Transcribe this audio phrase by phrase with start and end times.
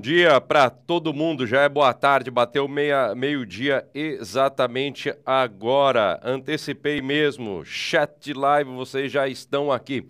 [0.00, 6.18] Dia para todo mundo, já é boa tarde, bateu meia, meio-dia exatamente agora.
[6.24, 10.08] Antecipei mesmo, chat live, vocês já estão aqui.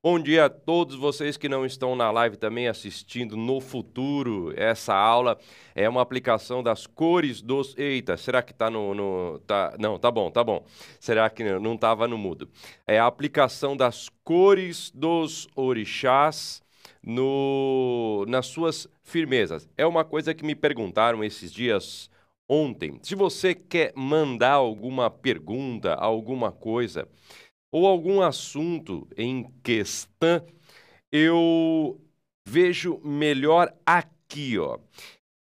[0.00, 4.54] Bom dia a todos vocês que não estão na live também assistindo no futuro.
[4.56, 5.36] Essa aula
[5.74, 7.76] é uma aplicação das cores dos.
[7.76, 8.94] Eita, será que tá no.
[8.94, 9.40] no...
[9.40, 9.74] Tá...
[9.80, 10.64] Não, tá bom, tá bom.
[11.00, 12.48] Será que não estava no mudo?
[12.86, 16.63] É a aplicação das cores dos orixás
[17.04, 19.68] no, nas suas firmezas.
[19.76, 22.10] É uma coisa que me perguntaram esses dias
[22.48, 22.98] ontem.
[23.02, 27.06] Se você quer mandar alguma pergunta, alguma coisa,
[27.72, 30.44] ou algum assunto em questão,
[31.12, 32.00] eu
[32.46, 34.78] vejo melhor aqui, ó.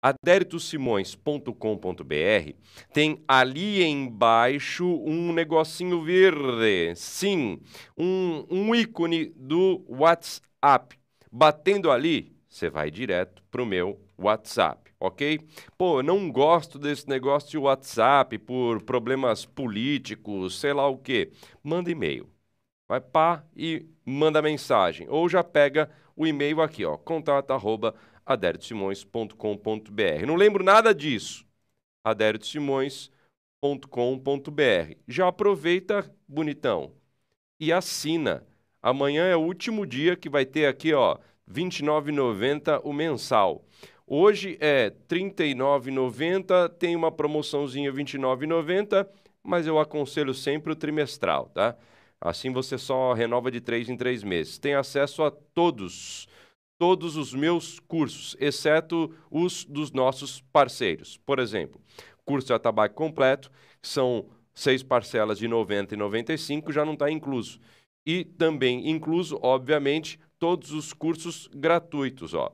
[0.02, 2.54] Aderitosimões.com.br
[2.94, 7.60] tem ali embaixo um negocinho verde, sim,
[7.98, 10.96] um, um ícone do WhatsApp.
[11.38, 15.42] Batendo ali, você vai direto para o meu WhatsApp, ok?
[15.78, 21.34] Pô, eu não gosto desse negócio de WhatsApp por problemas políticos, sei lá o quê.
[21.62, 22.30] Manda e-mail.
[22.88, 25.10] Vai pá e manda mensagem.
[25.10, 26.98] Ou já pega o e-mail aqui, ó,
[28.26, 30.26] aderitosimões.com.br.
[30.26, 31.46] Não lembro nada disso.
[32.02, 34.96] aderitosimões.com.br.
[35.06, 36.94] Já aproveita, bonitão,
[37.60, 38.48] e assina
[38.86, 41.20] Amanhã é o último dia que vai ter aqui, ó, R$
[41.56, 43.66] 29,90 o mensal.
[44.06, 49.08] Hoje é R$ 39,90, tem uma promoçãozinha R$ 29,90,
[49.42, 51.76] mas eu aconselho sempre o trimestral, tá?
[52.22, 54.60] Assim você só renova de três em três meses.
[54.60, 56.28] Tem acesso a todos,
[56.78, 61.18] todos os meus cursos, exceto os dos nossos parceiros.
[61.26, 61.82] Por exemplo,
[62.24, 63.50] curso de atabaque completo,
[63.82, 67.60] são seis parcelas de 90 e 95, já não está incluso
[68.06, 72.34] e também incluso, obviamente, todos os cursos gratuitos.
[72.34, 72.52] Ó.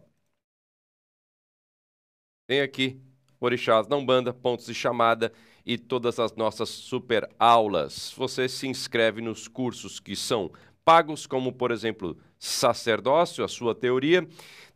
[2.47, 3.01] Tem aqui
[3.39, 5.33] Orixás na Umbanda, pontos de chamada
[5.65, 8.13] e todas as nossas super aulas.
[8.15, 10.51] Você se inscreve nos cursos que são
[10.85, 14.27] pagos, como por exemplo, sacerdócio, a sua teoria,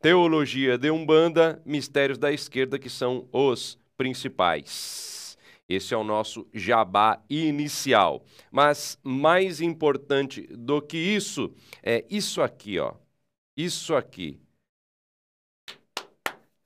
[0.02, 5.15] teologia de Umbanda, mistérios da esquerda, que são os principais.
[5.68, 8.24] Esse é o nosso jabá inicial.
[8.52, 12.94] Mas mais importante do que isso é isso aqui, ó.
[13.58, 14.40] Isso aqui.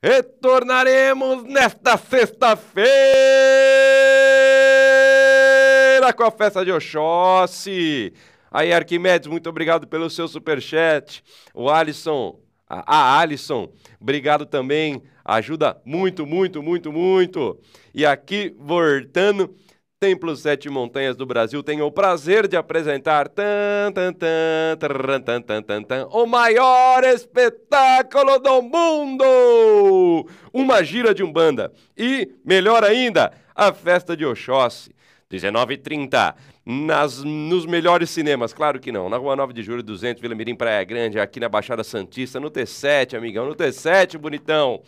[0.01, 2.89] Retornaremos nesta sexta-feira
[6.15, 8.13] com a festa de Oxóssi.
[8.51, 11.23] Aí, Arquimedes, muito obrigado pelo seu superchat.
[11.53, 15.03] O Alisson, a Alisson, obrigado também
[15.35, 17.59] ajuda muito, muito, muito, muito.
[17.93, 19.55] E aqui, voltando,
[19.99, 25.61] Templo Sete Montanhas do Brasil tem o prazer de apresentar tan, tan, tan, tan, tan,
[25.61, 30.25] tan, tan, o maior espetáculo do mundo!
[30.53, 31.71] Uma gira de Umbanda.
[31.97, 34.91] E, melhor ainda, a festa de Oxóssi.
[35.29, 36.33] 19h30,
[36.65, 38.53] nas, nos melhores cinemas.
[38.53, 39.09] Claro que não.
[39.09, 42.49] Na Rua 9 de Julho, 200, Vila Mirim, Praia Grande, aqui na Baixada Santista, no
[42.49, 44.81] T7, amigão, no T7, bonitão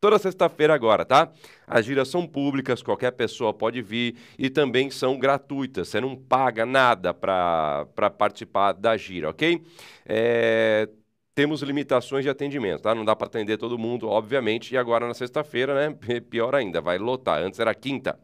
[0.00, 1.30] toda sexta-feira agora, tá?
[1.66, 5.88] As giras são públicas, qualquer pessoa pode vir e também são gratuitas.
[5.88, 9.62] Você não paga nada para participar da gira, ok?
[10.06, 10.88] É,
[11.34, 12.94] temos limitações de atendimento, tá?
[12.94, 14.72] Não dá para atender todo mundo, obviamente.
[14.74, 15.96] E agora na sexta-feira, né?
[16.30, 17.42] Pior ainda, vai lotar.
[17.42, 18.18] Antes era quinta.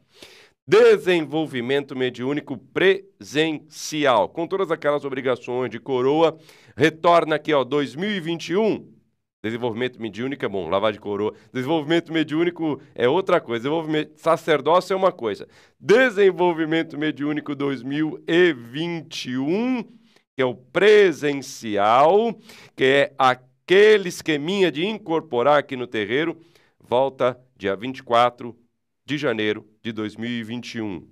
[0.67, 6.39] Desenvolvimento mediúnico presencial, com todas aquelas obrigações de coroa.
[6.77, 9.02] Retorna aqui, ó, 2021
[9.43, 11.35] Desenvolvimento mediúnico é bom, lavar de coroa.
[11.53, 13.65] Desenvolvimento mediúnico é outra coisa.
[13.65, 15.49] Desenvolvimento sacerdócio é uma coisa.
[15.81, 22.39] Desenvolvimento mediúnico 2021, que é o presencial,
[22.77, 26.41] que é aquele esqueminha de incorporar aqui no terreiro,
[26.79, 28.57] volta dia 24
[29.05, 31.05] de janeiro de 2021,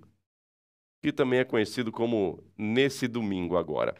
[1.02, 3.92] que também é conhecido como nesse domingo agora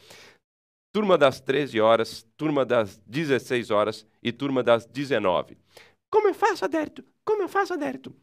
[0.92, 5.56] turma das 13 horas, turma das 16 horas e turma das 19.
[6.10, 7.04] Como eu faço, Adérito?
[7.24, 8.14] Como eu faço, Adérito?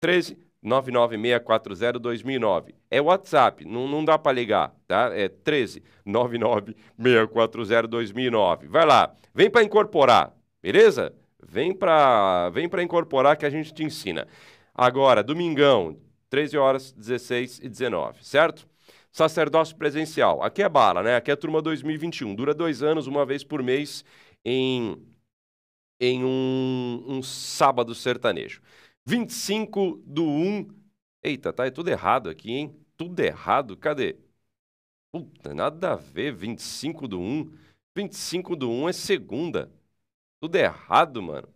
[0.00, 2.74] 13 99640 2009.
[2.90, 5.10] É WhatsApp, não, não dá para ligar, tá?
[5.14, 8.68] É 13 99640 2009.
[8.68, 11.14] Vai lá, vem para incorporar, beleza?
[11.46, 14.26] Vem para vem para incorporar que a gente te ensina.
[14.74, 15.98] Agora, domingão,
[16.30, 18.66] 13 horas, 16 e 19, certo?
[19.14, 20.42] Sacerdócio presencial.
[20.42, 21.14] Aqui é bala, né?
[21.14, 22.34] Aqui é a turma 2021.
[22.34, 24.04] Dura dois anos, uma vez por mês,
[24.44, 25.00] em,
[26.00, 28.60] em um, um sábado sertanejo.
[29.06, 30.68] 25 do 1.
[31.22, 32.76] Eita, tá é tudo errado aqui, hein?
[32.96, 33.76] Tudo errado.
[33.76, 34.16] Cadê?
[35.12, 36.34] Puta, nada a ver.
[36.34, 37.52] 25 do 1.
[37.96, 39.70] 25 do 1 é segunda.
[40.40, 41.48] Tudo errado, mano.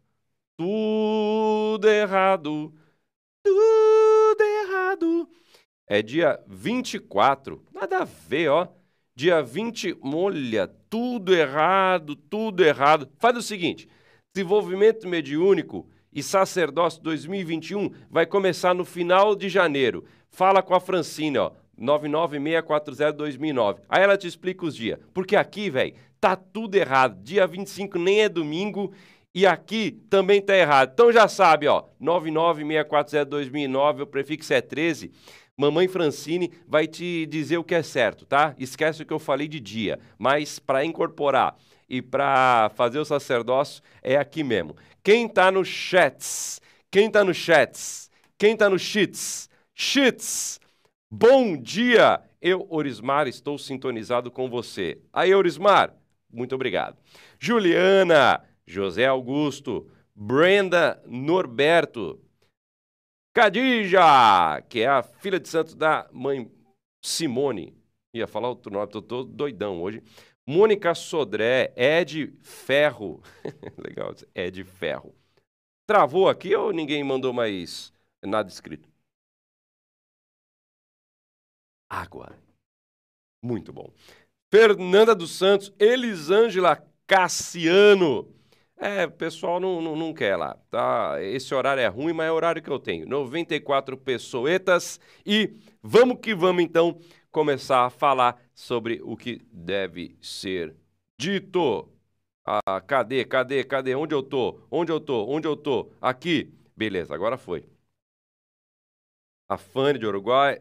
[0.57, 2.73] tudo errado,
[3.45, 3.98] tudo.
[5.89, 8.69] É dia 24, nada a ver, ó.
[9.15, 13.09] Dia 20, olha, tudo errado, tudo errado.
[13.19, 13.89] Faz o seguinte:
[14.35, 20.05] desenvolvimento mediúnico e sacerdócio 2021 vai começar no final de janeiro.
[20.31, 21.53] Fala com a Francine, ó.
[21.81, 23.79] 996402009.
[23.89, 24.99] Aí ela te explica os dias.
[25.15, 27.23] Porque aqui, velho, tá tudo errado.
[27.23, 28.93] Dia 25 nem é domingo
[29.35, 30.91] e aqui também tá errado.
[30.93, 35.13] Então já sabe, ó, 996402009, o prefixo é 13.
[35.59, 38.55] Mamãe Francine vai te dizer o que é certo, tá?
[38.61, 41.57] Esquece o que eu falei de dia, mas para incorporar
[41.89, 44.77] e para fazer o sacerdócio é aqui mesmo.
[45.03, 46.61] Quem tá no chats?
[46.93, 48.09] Quem tá no chats?
[48.39, 49.51] Quem tá no cheats?
[49.75, 50.61] Cheats!
[51.11, 52.23] Bom dia!
[52.41, 55.01] Eu, Orismar, estou sintonizado com você.
[55.13, 55.93] Aí, Orismar,
[56.33, 56.97] muito obrigado.
[57.37, 62.21] Juliana, José Augusto, Brenda Norberto,
[63.35, 66.51] Cadija, que é a filha de santo da mãe
[67.05, 67.77] Simone.
[68.15, 70.03] Ia falar outro nome, tô, tô doidão hoje.
[70.47, 73.23] Mônica Sodré, Ed Ferro.
[73.77, 75.15] Legal, Ed Ferro.
[75.87, 77.93] Travou aqui ou ninguém mandou mais
[78.23, 78.89] nada escrito?
[81.89, 82.37] Água.
[83.43, 83.93] Muito bom.
[84.51, 88.38] Fernanda dos Santos, Elisângela Cassiano.
[88.81, 91.17] É, o pessoal não, não, não, quer lá, tá?
[91.21, 93.07] Esse horário é ruim, mas é o horário que eu tenho.
[93.09, 96.97] 94 pessoetas e vamos que vamos então
[97.31, 100.77] começar a falar sobre o que deve ser
[101.19, 101.89] dito.
[102.45, 103.95] Ah, cadê, cadê, cadê?
[103.97, 104.61] Onde eu tô?
[104.71, 105.27] Onde eu tô?
[105.29, 105.91] Onde eu tô?
[106.01, 106.53] Aqui.
[106.77, 107.65] Beleza, agora foi.
[109.51, 110.59] A Fanny de Uruguai.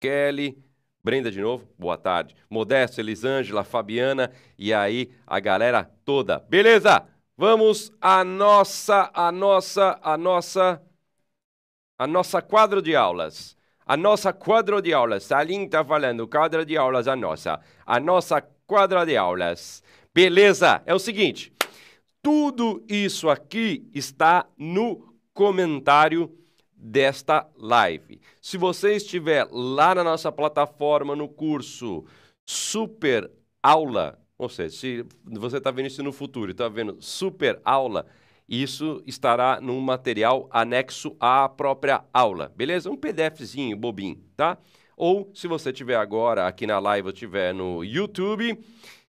[0.00, 0.56] Kelly,
[1.02, 2.36] Brenda de novo, boa tarde.
[2.50, 6.38] Modesto, Elisângela, Fabiana e aí a galera toda.
[6.40, 7.06] Beleza?
[7.38, 10.82] Vamos à nossa, a nossa, a nossa,
[11.98, 13.56] a nossa quadro de aulas.
[13.86, 15.24] A nossa quadro de aulas.
[15.24, 17.58] Salim está falando, quadro de aulas a nossa.
[17.86, 19.82] A nossa quadra de aulas.
[20.14, 20.82] Beleza?
[20.84, 21.50] É o seguinte,
[22.22, 26.30] tudo isso aqui está no comentário
[26.76, 28.20] desta live.
[28.40, 32.04] Se você estiver lá na nossa plataforma no curso
[32.48, 33.30] Super
[33.62, 38.06] Aula, ou seja, se você está vendo isso no futuro está vendo Super Aula,
[38.48, 42.90] isso estará num material anexo à própria aula, beleza?
[42.90, 44.58] Um PDFzinho bobinho, tá?
[44.96, 48.58] Ou se você estiver agora aqui na live ou estiver no YouTube,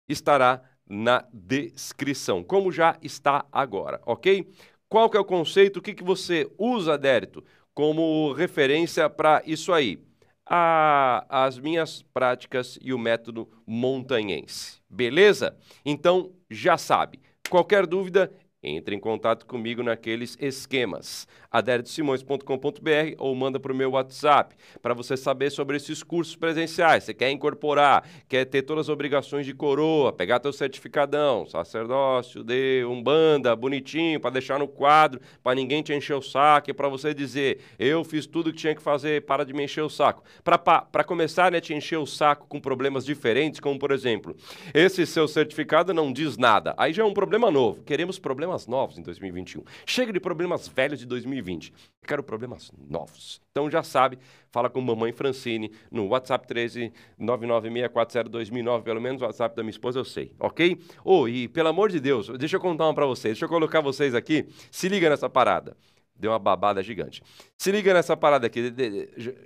[0.08, 4.48] estará na descrição, como já está agora, ok?
[4.88, 5.78] Qual que é o conceito?
[5.78, 7.44] O que, que você usa, Dérito,
[7.76, 10.02] como referência para isso aí?
[10.46, 14.80] A, as minhas práticas e o método montanhense.
[14.88, 15.54] Beleza?
[15.84, 17.20] Então, já sabe.
[17.50, 18.32] Qualquer dúvida,
[18.66, 25.16] entre em contato comigo naqueles esquemas aderitosimões.com.br ou manda para o meu WhatsApp para você
[25.16, 27.04] saber sobre esses cursos presenciais.
[27.04, 32.84] Você quer incorporar, quer ter todas as obrigações de coroa, pegar teu certificadão, sacerdócio, de
[32.84, 37.60] umbanda, bonitinho, para deixar no quadro, para ninguém te encher o saco, para você dizer,
[37.78, 40.22] eu fiz tudo que tinha que fazer, para de me encher o saco.
[40.42, 44.36] Para começar né, te encher o saco com problemas diferentes, como por exemplo,
[44.74, 46.74] esse seu certificado não diz nada.
[46.76, 47.82] Aí já é um problema novo.
[47.84, 48.18] Queremos
[48.56, 49.62] problemas novos em 2021.
[49.84, 51.26] Chega de problemas velhos de 2020.
[51.26, 51.72] 2020.
[52.06, 53.40] Quero problemas novos.
[53.50, 54.18] Então já sabe,
[54.50, 59.98] fala com mamãe Francine no WhatsApp 13 996402009, pelo menos o WhatsApp da minha esposa
[59.98, 60.80] eu sei, ok?
[61.04, 63.80] Oh, e pelo amor de Deus, deixa eu contar uma para vocês, deixa eu colocar
[63.80, 65.76] vocês aqui, se liga nessa parada.
[66.18, 67.22] Deu uma babada gigante.
[67.58, 68.72] Se liga nessa parada aqui,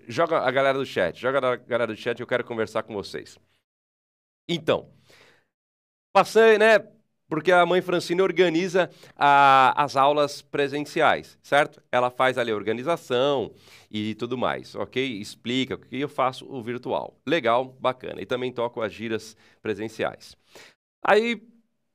[0.07, 3.37] joga a galera do chat, joga a galera do chat, eu quero conversar com vocês.
[4.49, 4.89] Então,
[6.13, 6.79] passei, né?
[7.31, 11.81] Porque a mãe Francine organiza a, as aulas presenciais, certo?
[11.93, 13.53] Ela faz ali a organização
[13.91, 15.19] e tudo mais, ok?
[15.21, 17.17] Explica o que eu faço o virtual.
[17.27, 18.21] Legal, bacana.
[18.21, 20.37] E também toco as giras presenciais.
[21.03, 21.43] Aí,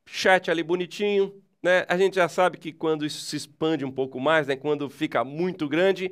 [0.07, 1.85] chat ali bonitinho, né?
[1.89, 4.55] A gente já sabe que quando isso se expande um pouco mais, né?
[4.55, 6.11] Quando fica muito grande,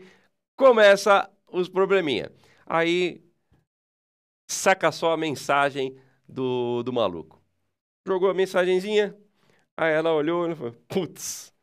[0.57, 2.31] começa os probleminha.
[2.65, 3.23] Aí,
[4.49, 7.42] saca só a mensagem do, do maluco
[8.05, 9.15] jogou a mensagenzinha,
[9.77, 11.53] aí ela olhou e falou, putz,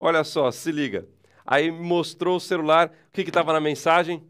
[0.00, 1.08] olha só, se liga.
[1.46, 4.22] Aí mostrou o celular, o que estava na mensagem?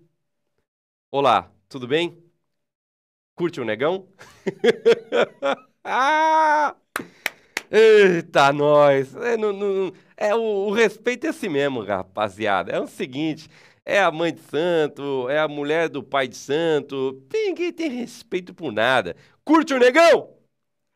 [1.11, 2.17] Olá, tudo bem?
[3.35, 4.09] Curte o negão?
[5.85, 6.75] ah!
[7.71, 9.15] Eita, nós!
[9.17, 9.37] É,
[10.17, 12.73] é o, o, respeito é assim mesmo, rapaziada.
[12.73, 13.49] É o seguinte:
[13.85, 17.23] é a mãe de santo, é a mulher do pai de santo.
[17.33, 19.17] Ninguém tem respeito por nada.
[19.45, 20.38] Curte o negão?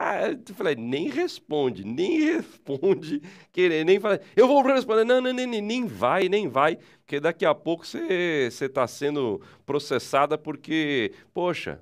[0.04, 3.20] Ah, eu falei, nem responde, nem responde,
[3.52, 7.44] querer, nem fala, eu vou responder, não, não, nem, nem vai, nem vai, porque daqui
[7.46, 11.80] a pouco você está sendo processada porque, poxa,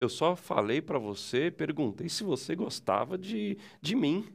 [0.00, 4.26] eu só falei para você, perguntei se você gostava de, de mim.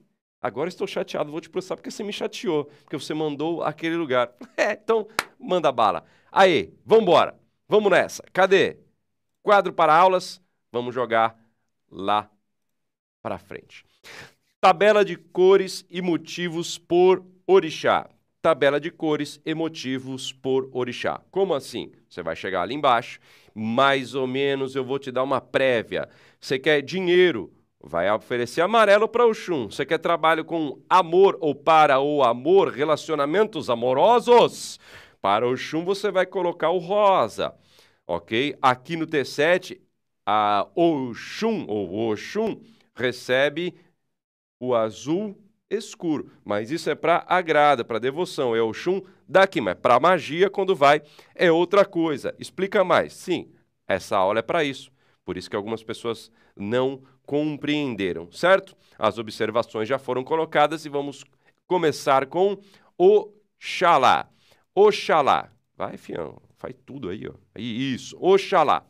[0.41, 4.33] Agora estou chateado, vou te processar porque você me chateou, porque você mandou aquele lugar.
[4.57, 5.07] É, então
[5.39, 6.03] manda bala.
[6.31, 8.23] Aí, vambora, vamos nessa.
[8.33, 8.77] Cadê?
[9.43, 10.41] Quadro para aulas,
[10.71, 11.37] vamos jogar
[11.91, 12.29] lá
[13.21, 13.85] para frente.
[14.59, 18.09] Tabela de cores e motivos por orixá.
[18.41, 21.21] Tabela de cores e motivos por orixá.
[21.29, 21.91] Como assim?
[22.09, 23.19] Você vai chegar ali embaixo,
[23.53, 26.09] mais ou menos eu vou te dar uma prévia.
[26.39, 27.51] Você quer dinheiro?
[27.83, 29.65] Vai oferecer amarelo para o chum.
[29.69, 34.79] Você quer trabalho com amor ou para o amor, relacionamentos amorosos?
[35.19, 37.53] Para o chum você vai colocar o rosa,
[38.07, 38.55] ok?
[38.61, 39.79] Aqui no T7,
[40.25, 42.59] a Oxum ou Oxum
[43.01, 43.75] recebe
[44.59, 45.35] o azul
[45.69, 46.31] escuro.
[46.43, 48.55] Mas isso é para agrada, para devoção.
[48.55, 51.01] É o Xum daqui, mas para magia, quando vai,
[51.33, 52.35] é outra coisa.
[52.37, 53.13] Explica mais.
[53.13, 53.51] Sim,
[53.87, 54.91] essa aula é para isso.
[55.25, 58.75] Por isso que algumas pessoas não compreenderam, certo?
[58.97, 61.23] As observações já foram colocadas e vamos
[61.67, 62.57] começar com
[62.97, 64.29] Oxalá.
[64.75, 65.51] Oxalá.
[65.77, 66.41] Vai, fião.
[66.57, 67.33] Faz tudo aí, ó.
[67.57, 68.15] Isso.
[68.19, 68.85] Oxalá.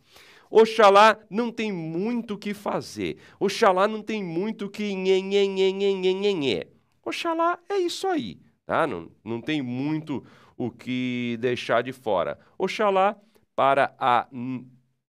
[0.52, 3.18] Oxalá não tem muito o que fazer.
[3.40, 6.68] Oxalá não tem muito o que nhê.
[7.04, 8.86] Oxalá é isso aí, tá?
[8.86, 10.24] Não, não tem muito
[10.58, 12.38] o que deixar de fora.
[12.58, 13.18] Oxalá
[13.56, 14.28] para a...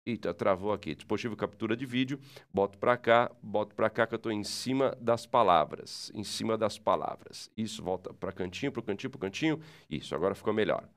[0.05, 0.93] Eita, travou aqui.
[0.93, 2.19] Dispositivo captura de vídeo.
[2.53, 6.11] Boto para cá, boto para cá que eu estou em cima das palavras.
[6.13, 7.51] Em cima das palavras.
[7.57, 9.59] Isso, volta para cantinho, para cantinho, para cantinho.
[9.89, 10.87] Isso, agora ficou melhor.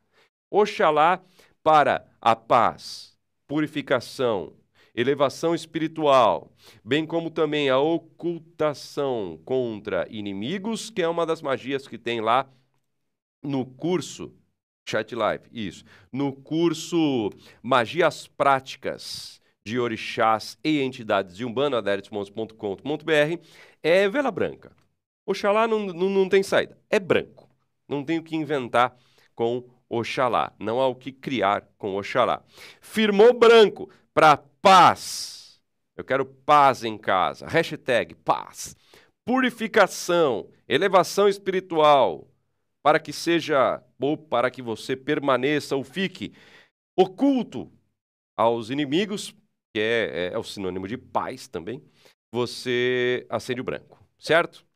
[0.50, 1.22] Oxalá
[1.62, 3.13] para a paz
[3.46, 4.52] purificação,
[4.94, 6.52] elevação espiritual,
[6.84, 12.48] bem como também a ocultação contra inimigos, que é uma das magias que tem lá
[13.42, 14.32] no curso
[14.88, 17.30] Chat Live, isso, no curso
[17.62, 23.40] Magias Práticas de Orixás e Entidades de Umbanda, aderesmons.com.br,
[23.82, 24.72] é vela branca.
[25.26, 27.48] Oxalá não, não, não tem saída, é branco.
[27.88, 28.96] Não tem o que inventar
[29.34, 30.52] com Oxalá.
[30.58, 32.42] Não há o que criar com Oxalá.
[32.80, 35.60] Firmou branco para paz.
[35.96, 37.46] Eu quero paz em casa.
[37.46, 38.76] Hashtag paz.
[39.24, 42.28] Purificação, elevação espiritual,
[42.82, 46.34] para que seja, ou para que você permaneça ou fique
[46.94, 47.72] oculto
[48.36, 49.30] aos inimigos,
[49.74, 51.82] que é, é, é o sinônimo de paz também,
[52.30, 54.66] você acende o branco, certo?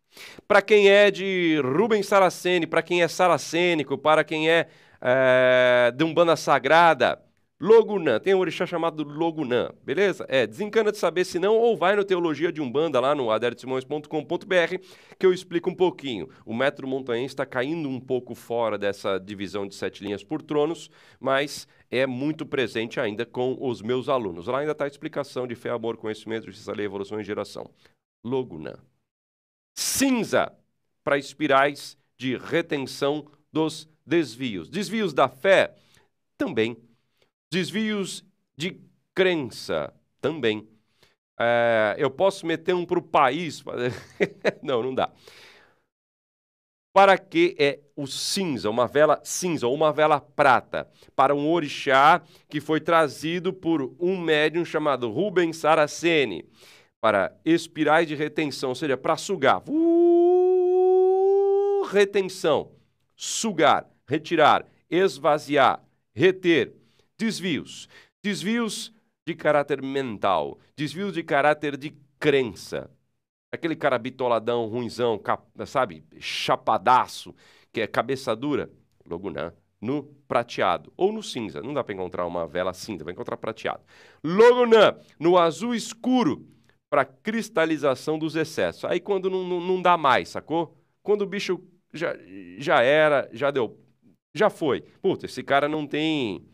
[0.47, 4.69] Para quem é de Rubens Saraceni, para quem é saracênico, para quem é
[5.00, 7.23] é, de Umbanda Sagrada,
[7.61, 10.25] Logunã, tem um orixá chamado Logunã, beleza?
[10.28, 14.76] É, desencana de saber se não, ou vai no Teologia de Umbanda lá no adertsimões.com.br
[15.19, 16.28] que eu explico um pouquinho.
[16.47, 20.88] O método montanhense está caindo um pouco fora dessa divisão de sete linhas por tronos,
[21.19, 24.47] mas é muito presente ainda com os meus alunos.
[24.47, 27.69] Lá ainda está a explicação de fé, amor, conhecimento, justiça, lei, evolução e geração.
[28.25, 28.76] Logunã.
[29.76, 30.52] Cinza,
[31.02, 34.69] para espirais de retenção dos desvios.
[34.69, 35.75] Desvios da fé?
[36.37, 36.77] Também.
[37.53, 38.25] Desvios
[38.57, 38.81] de
[39.15, 39.93] crença?
[40.21, 40.67] Também.
[41.38, 43.62] É, eu posso meter um para o país?
[44.62, 45.12] não, não dá.
[46.93, 50.91] Para que é o cinza, uma vela cinza ou uma vela prata?
[51.15, 56.45] Para um orixá que foi trazido por um médium chamado Rubens Saraceni.
[57.00, 59.62] Para espirais de retenção, ou seja, para sugar.
[59.69, 60.88] Uh,
[61.93, 62.73] retenção,
[63.15, 65.85] sugar retirar, esvaziar,
[66.15, 66.75] reter,
[67.17, 67.88] desvios.
[68.23, 68.93] Desvios
[69.27, 72.91] de caráter mental, desvios de caráter de crença.
[73.53, 75.21] Aquele cara bitoladão, ruinzão,
[75.67, 77.35] sabe, chapadaço,
[77.73, 78.71] que é cabeça dura,
[79.07, 81.62] logunã, no prateado ou no cinza.
[81.62, 83.83] Não dá para encontrar uma vela cinza, vai encontrar prateado.
[84.25, 86.47] Logunã, no azul escuro,
[86.91, 88.85] para cristalização dos excessos.
[88.85, 90.77] Aí quando não, não, não dá mais, sacou?
[91.03, 91.62] Quando o bicho
[91.93, 92.15] já,
[92.59, 93.79] já era, já deu
[94.35, 94.83] já foi.
[95.03, 96.47] Puta, esse cara não tem.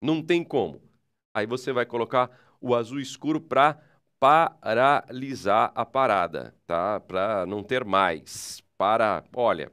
[0.00, 0.80] Não tem como.
[1.34, 3.80] Aí você vai colocar o azul escuro para
[4.20, 7.00] paralisar a parada, tá?
[7.00, 8.62] Para não ter mais.
[8.76, 9.72] Para, olha,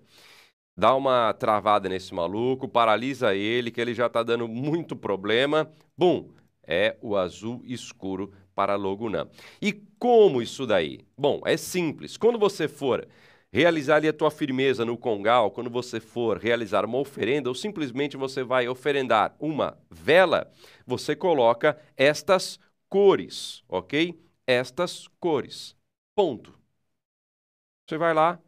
[0.78, 5.72] dá uma travada nesse maluco, paralisa ele, que ele já está dando muito problema.
[5.98, 6.32] Bum,
[6.66, 9.28] é o azul escuro para Logunã.
[9.62, 11.00] E como isso daí?
[11.18, 12.18] Bom, é simples.
[12.18, 13.08] Quando você for
[13.52, 18.18] realizar ali a tua firmeza no congal, quando você for realizar uma oferenda, ou simplesmente
[18.18, 20.52] você vai oferendar uma vela,
[20.86, 22.60] você coloca estas
[22.90, 24.20] cores, ok?
[24.52, 25.76] estas cores.
[26.16, 26.60] Ponto.
[27.88, 28.40] Você vai lá,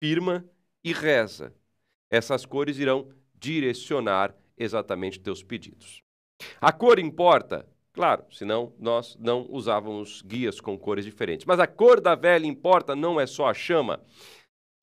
[0.00, 0.44] firma
[0.84, 1.54] e reza.
[2.10, 6.02] Essas cores irão direcionar exatamente teus pedidos.
[6.60, 7.68] A cor importa?
[7.96, 11.46] Claro, senão nós não usávamos guias com cores diferentes.
[11.46, 14.02] Mas a cor da vela importa, não é só a chama.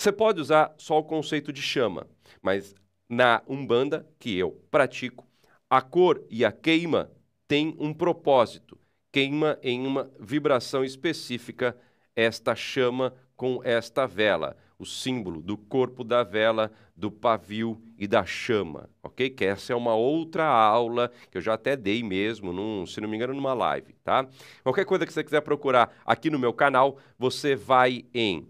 [0.02, 2.08] Você pode usar só o conceito de chama,
[2.42, 2.74] mas
[3.08, 5.28] na Umbanda, que eu pratico,
[5.70, 7.12] a cor e a queima
[7.48, 8.80] têm um propósito.
[9.12, 11.78] Queima em uma vibração específica
[12.16, 18.26] esta chama com esta vela, o símbolo do corpo da vela, do pavio e da
[18.26, 19.30] chama, ok?
[19.30, 23.10] Que essa é uma outra aula que eu já até dei mesmo, num, se não
[23.10, 24.28] me engano, numa live, tá?
[24.64, 28.48] Qualquer coisa que você quiser procurar aqui no meu canal, você vai em...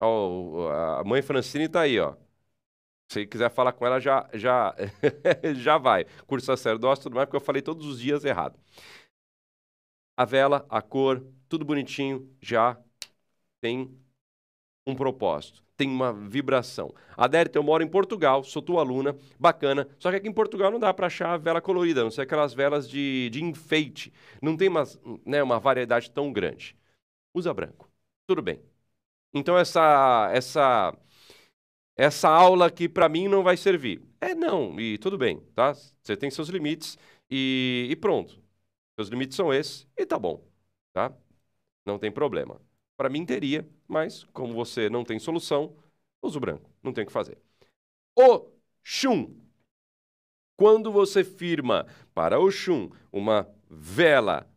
[0.00, 0.68] Oh,
[1.00, 2.14] a mãe Francine está aí, ó.
[3.10, 4.74] Se quiser falar com ela, já, já,
[5.56, 6.04] já vai.
[6.26, 8.58] Curso sacerdócio, tudo mais, porque eu falei todos os dias errado.
[10.16, 12.76] A vela, a cor, tudo bonitinho, já
[13.60, 13.96] tem
[14.90, 16.94] um propósito, tem uma vibração.
[17.16, 20.78] Adérito, eu moro em Portugal, sou tua aluna, bacana, só que aqui em Portugal não
[20.80, 24.84] dá para achar vela colorida, não sei aquelas velas de, de enfeite, não tem uma,
[25.26, 26.76] né, uma variedade tão grande.
[27.34, 27.90] Usa branco,
[28.26, 28.60] tudo bem.
[29.34, 30.94] Então essa, essa,
[31.96, 34.02] essa aula aqui para mim não vai servir.
[34.20, 35.72] É não, e tudo bem, tá?
[35.74, 36.98] Você tem seus limites
[37.30, 38.42] e, e pronto.
[38.96, 40.44] Seus limites são esses e tá bom,
[40.92, 41.12] tá?
[41.86, 42.60] Não tem problema.
[42.98, 45.72] Para mim teria, mas como você não tem solução,
[46.20, 47.38] usa o branco, não tem o que fazer.
[48.18, 48.48] O
[48.82, 49.36] chum.
[50.56, 54.50] Quando você firma para o chum uma vela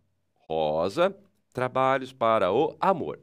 [0.50, 1.16] rosa,
[1.54, 3.20] trabalhos para o amor.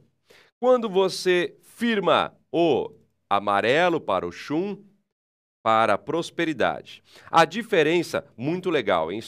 [0.57, 2.89] Quando você firma o
[3.29, 4.81] amarelo para o chum,
[5.61, 7.03] para a prosperidade.
[7.29, 9.19] A diferença, muito legal, hein?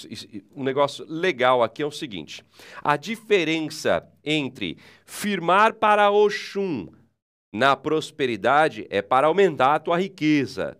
[0.55, 2.43] um negócio legal aqui é o seguinte:
[2.81, 6.87] a diferença entre firmar para Oxum
[7.53, 10.77] na prosperidade é para aumentar a tua riqueza,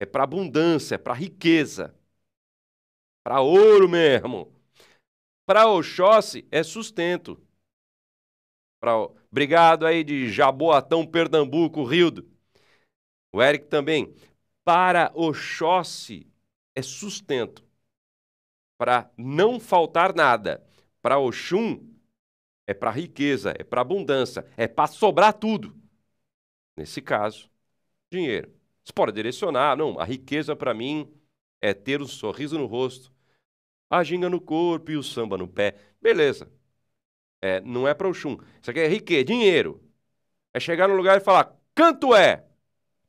[0.00, 1.94] é para abundância, é para riqueza,
[3.22, 4.52] para ouro mesmo.
[5.46, 7.40] Para Oxóssi é sustento.
[8.80, 8.96] Pra...
[9.30, 12.28] Obrigado aí de Jaboatão, Pernambuco, Rildo.
[13.32, 14.14] O Eric também
[14.70, 16.32] para Oxóssi
[16.76, 17.66] é sustento,
[18.78, 20.64] para não faltar nada.
[21.02, 21.92] Para Oxum
[22.68, 25.76] é para riqueza, é para abundância, é para sobrar tudo.
[26.76, 27.50] Nesse caso,
[28.12, 28.54] dinheiro.
[28.84, 31.12] Você pode direcionar, não, a riqueza para mim
[31.60, 33.12] é ter um sorriso no rosto,
[33.90, 35.74] a ginga no corpo e o samba no pé.
[36.00, 36.48] Beleza.
[37.42, 38.38] É, não é para o chum.
[38.62, 39.82] Isso aqui é riqueza, dinheiro.
[40.54, 42.46] É chegar no lugar e falar, canto é?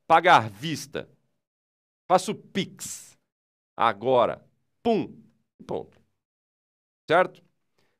[0.07, 1.07] Pagar vista.
[2.11, 3.17] Faço Pix.
[3.73, 4.45] Agora.
[4.83, 5.17] Pum.
[5.65, 5.97] Ponto.
[7.09, 7.41] Certo?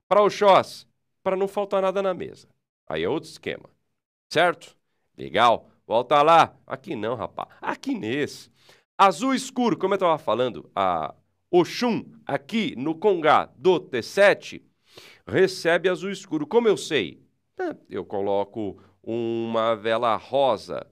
[0.05, 0.85] Para o Xós,
[1.23, 2.49] para não faltar nada na mesa.
[2.89, 3.69] Aí é outro esquema.
[4.29, 4.75] Certo?
[5.17, 5.71] Legal.
[5.87, 6.53] Volta lá.
[6.67, 7.55] Aqui não, rapaz.
[7.61, 8.51] Aqui nesse.
[8.97, 11.15] Azul escuro, como eu estava falando, a
[11.49, 14.61] Oxum, aqui no Congá do T7,
[15.25, 16.45] recebe azul escuro.
[16.45, 17.25] Como eu sei?
[17.89, 20.85] Eu coloco uma vela rosa,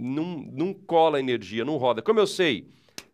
[0.00, 2.00] não, não cola energia, não roda.
[2.00, 2.68] Como eu sei?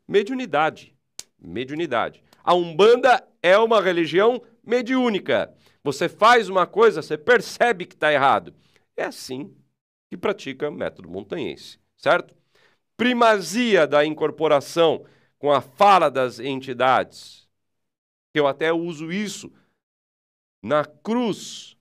[0.06, 0.94] Mediunidade.
[1.38, 2.22] Mediunidade.
[2.42, 5.52] A Umbanda é uma religião mediúnica.
[5.82, 8.54] Você faz uma coisa, você percebe que está errado.
[8.96, 9.54] É assim
[10.08, 12.34] que pratica o método montanhense, certo?
[12.96, 15.04] Primazia da incorporação
[15.38, 17.48] com a fala das entidades.
[18.32, 19.52] Eu até uso isso
[20.62, 21.76] na cruz.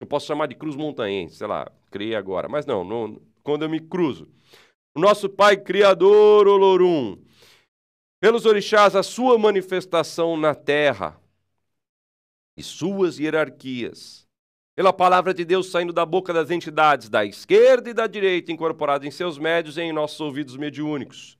[0.00, 2.48] Eu posso chamar de cruz montanhense, sei lá, criei agora.
[2.48, 4.28] Mas não, não quando eu me cruzo.
[4.92, 7.24] O nosso Pai Criador, Olorum,
[8.20, 11.20] pelos orixás, a sua manifestação na terra
[12.56, 14.26] e suas hierarquias,
[14.74, 19.06] pela palavra de Deus saindo da boca das entidades da esquerda e da direita, incorporada
[19.06, 21.38] em seus médios e em nossos ouvidos mediúnicos.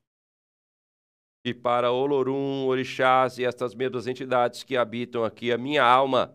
[1.44, 6.32] E para Olorum, orixás e estas mesmas entidades que habitam aqui a minha alma,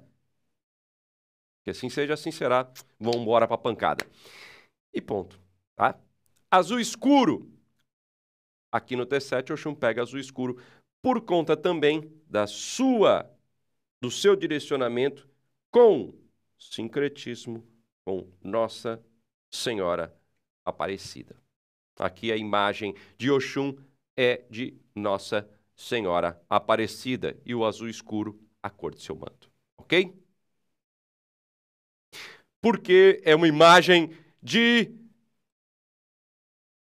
[1.63, 4.05] que assim seja, assim será, vão embora para a pancada.
[4.93, 5.40] E ponto.
[5.81, 5.99] Tá?
[6.51, 7.51] Azul escuro.
[8.71, 10.61] Aqui no T7, o Oxum pega azul escuro
[11.01, 13.27] por conta também da sua,
[13.99, 15.27] do seu direcionamento
[15.71, 16.13] com
[16.55, 17.67] sincretismo
[18.05, 19.03] com Nossa
[19.49, 20.15] Senhora
[20.63, 21.35] Aparecida.
[21.97, 23.75] Aqui a imagem de Oxum
[24.15, 29.51] é de Nossa Senhora Aparecida e o azul escuro a cor de seu manto.
[29.79, 30.13] Ok?
[32.61, 35.00] Porque é uma imagem de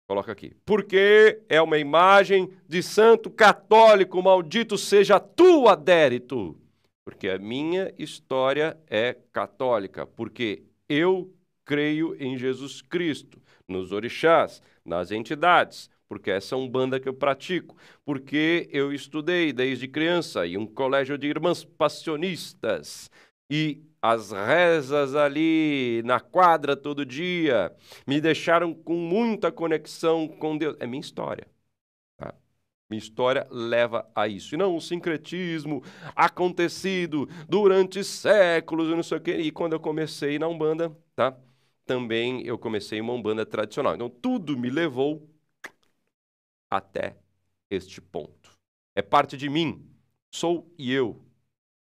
[0.09, 0.55] Coloca aqui.
[0.65, 6.57] Porque é uma imagem de santo católico, maldito seja tu, adérito.
[7.05, 11.31] porque a minha história é católica, porque eu
[11.63, 17.13] creio em Jesus Cristo, nos orixás, nas entidades, porque essa é uma banda que eu
[17.13, 23.11] pratico, porque eu estudei desde criança em um colégio de irmãs passionistas
[23.47, 27.75] e as rezas ali na quadra todo dia
[28.07, 30.75] me deixaram com muita conexão com Deus.
[30.79, 31.47] É minha história.
[32.17, 32.33] Tá?
[32.89, 34.55] Minha história leva a isso.
[34.55, 35.83] E não um sincretismo
[36.15, 39.37] acontecido durante séculos e não sei o quê.
[39.37, 41.37] E quando eu comecei na Umbanda, tá?
[41.85, 43.95] Também eu comecei uma Umbanda tradicional.
[43.95, 45.29] Então tudo me levou
[46.69, 47.17] até
[47.69, 48.51] este ponto.
[48.95, 49.85] É parte de mim.
[50.33, 51.21] Sou eu.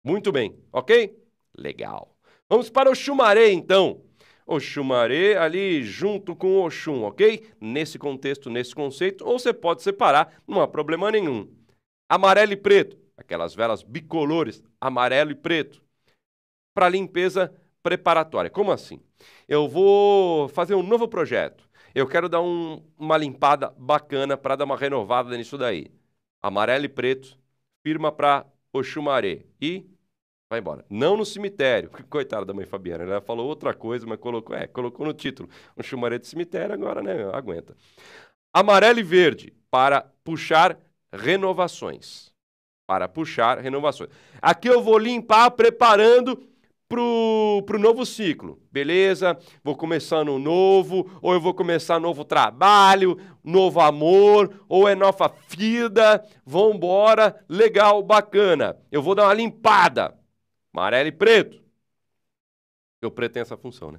[0.04, 1.21] Muito bem, ok?
[1.56, 2.16] Legal.
[2.48, 4.02] Vamos para o Xumaré, então.
[4.46, 7.46] O Xumaré ali junto com o Oxum, ok?
[7.60, 11.48] Nesse contexto, nesse conceito, ou você pode separar, não há problema nenhum.
[12.08, 15.82] Amarelo e preto, aquelas velas bicolores, amarelo e preto,
[16.74, 18.50] para limpeza preparatória.
[18.50, 19.00] Como assim?
[19.48, 21.68] Eu vou fazer um novo projeto.
[21.94, 25.86] Eu quero dar um, uma limpada bacana para dar uma renovada nisso daí.
[26.42, 27.38] Amarelo e preto,
[27.86, 29.44] firma para Oxumaré.
[29.60, 29.86] E
[30.52, 30.84] vai embora.
[30.90, 31.90] Não no cemitério.
[32.10, 35.48] Coitada da mãe Fabiana, ela falou outra coisa, mas colocou, é, colocou no título.
[35.76, 37.74] Um chumaré de cemitério, agora, né, aguenta.
[38.52, 40.78] Amarelo e verde, para puxar
[41.10, 42.30] renovações.
[42.86, 44.10] Para puxar renovações.
[44.42, 46.38] Aqui eu vou limpar preparando
[46.86, 48.60] pro, pro novo ciclo.
[48.70, 49.38] Beleza?
[49.64, 55.32] Vou começar no novo, ou eu vou começar novo trabalho, novo amor, ou é nova
[55.48, 56.22] vida.
[56.44, 58.76] Vambora, legal, bacana.
[58.90, 60.20] Eu vou dar uma limpada
[60.72, 61.62] Amarelo e preto.
[63.00, 63.98] Eu preto tem essa função, né?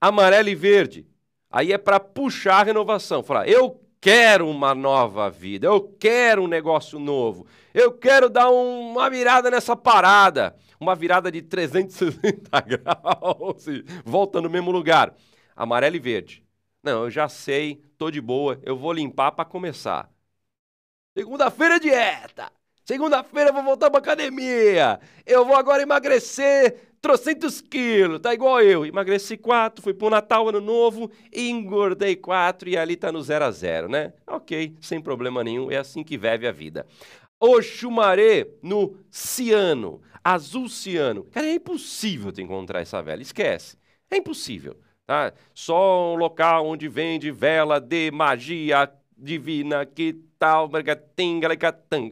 [0.00, 1.06] Amarelo e verde.
[1.50, 3.22] Aí é para puxar a renovação.
[3.22, 8.92] Falar, eu quero uma nova vida, eu quero um negócio novo, eu quero dar um,
[8.92, 13.66] uma virada nessa parada, uma virada de 360 graus,
[14.04, 15.14] volta no mesmo lugar.
[15.54, 16.44] Amarelo e verde.
[16.82, 20.10] Não, eu já sei, tô de boa, eu vou limpar para começar.
[21.16, 22.52] Segunda-feira é dieta.
[22.90, 24.98] Segunda-feira eu vou voltar pra academia.
[25.24, 28.84] Eu vou agora emagrecer trocentos quilos, tá igual eu.
[28.84, 33.52] Emagreci quatro, fui pro Natal, Ano Novo, engordei quatro e ali tá no zero a
[33.52, 34.12] zero, né?
[34.26, 36.84] Ok, sem problema nenhum, é assim que vive a vida.
[37.38, 41.28] O chumaré no ciano, azul ciano.
[41.30, 43.76] Cara, é impossível te encontrar essa vela, esquece.
[44.10, 44.76] É impossível,
[45.06, 45.32] tá?
[45.54, 50.70] Só um local onde vende vela de magia divina que tal,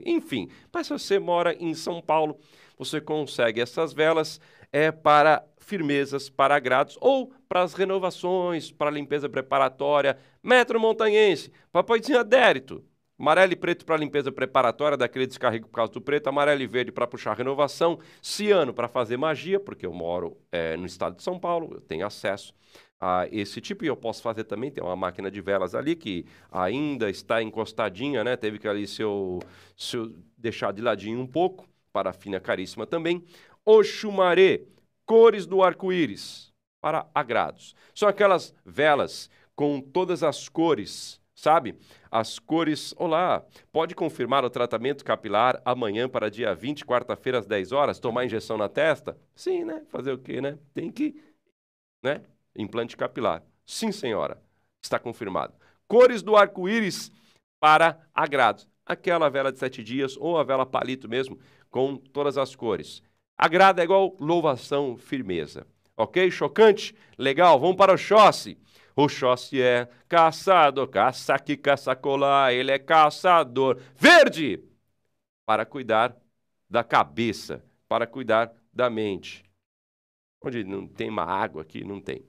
[0.04, 0.50] enfim.
[0.70, 2.38] Mas se você mora em São Paulo,
[2.78, 4.38] você consegue essas velas
[4.70, 12.18] é para firmezas, para agrados ou para as renovações, para limpeza preparatória, metro montanhense, papaizinho
[12.18, 12.84] adérito,
[13.18, 16.92] amarelo e preto para limpeza preparatória, daquele descarrego por causa do preto, amarelo e verde
[16.92, 21.38] para puxar renovação, ciano para fazer magia, porque eu moro é, no estado de São
[21.38, 22.52] Paulo, eu tenho acesso
[23.00, 26.26] a esse tipo, e eu posso fazer também, tem uma máquina de velas ali que
[26.50, 28.36] ainda está encostadinha, né?
[28.36, 29.38] Teve que ali se eu,
[29.76, 33.24] se eu deixar de ladinho um pouco, parafina caríssima também.
[33.64, 34.62] O chumaré,
[35.06, 37.74] cores do arco-íris, para agrados.
[37.94, 41.76] São aquelas velas com todas as cores, sabe?
[42.10, 42.94] As cores.
[42.96, 47.98] Olá, pode confirmar o tratamento capilar amanhã para dia 20, quarta-feira, às 10 horas?
[47.98, 49.16] Tomar injeção na testa?
[49.34, 49.82] Sim, né?
[49.88, 50.58] Fazer o quê, né?
[50.74, 51.20] Tem que,
[52.02, 52.22] né?
[52.56, 53.42] Implante capilar.
[53.66, 54.42] Sim, senhora,
[54.82, 55.54] está confirmado.
[55.86, 57.10] Cores do arco-íris
[57.60, 58.66] para agrado.
[58.84, 61.38] Aquela vela de sete dias ou a vela palito mesmo,
[61.70, 63.02] com todas as cores.
[63.36, 65.66] Agrada é igual louvação, firmeza.
[65.96, 66.30] Ok?
[66.30, 66.94] Chocante?
[67.16, 68.58] Legal, vamos para o Xossi.
[68.96, 73.80] O Xossi é caçador, caça aqui, caça colar, ele é caçador.
[73.94, 74.62] Verde!
[75.46, 76.16] Para cuidar
[76.68, 79.44] da cabeça, para cuidar da mente.
[80.44, 81.84] Onde não tem uma água aqui?
[81.84, 82.27] Não tem.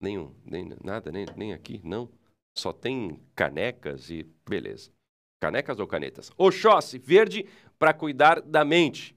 [0.00, 2.10] Nenhum, nem nada, nem, nem aqui, não.
[2.56, 4.90] Só tem canecas e beleza.
[5.40, 6.30] Canecas ou canetas?
[6.36, 7.46] Oxóssi, verde
[7.78, 9.16] para cuidar da mente,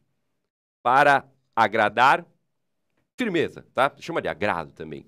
[0.81, 2.25] para agradar,
[3.17, 3.93] firmeza, tá?
[3.99, 5.05] Chama de agrado também.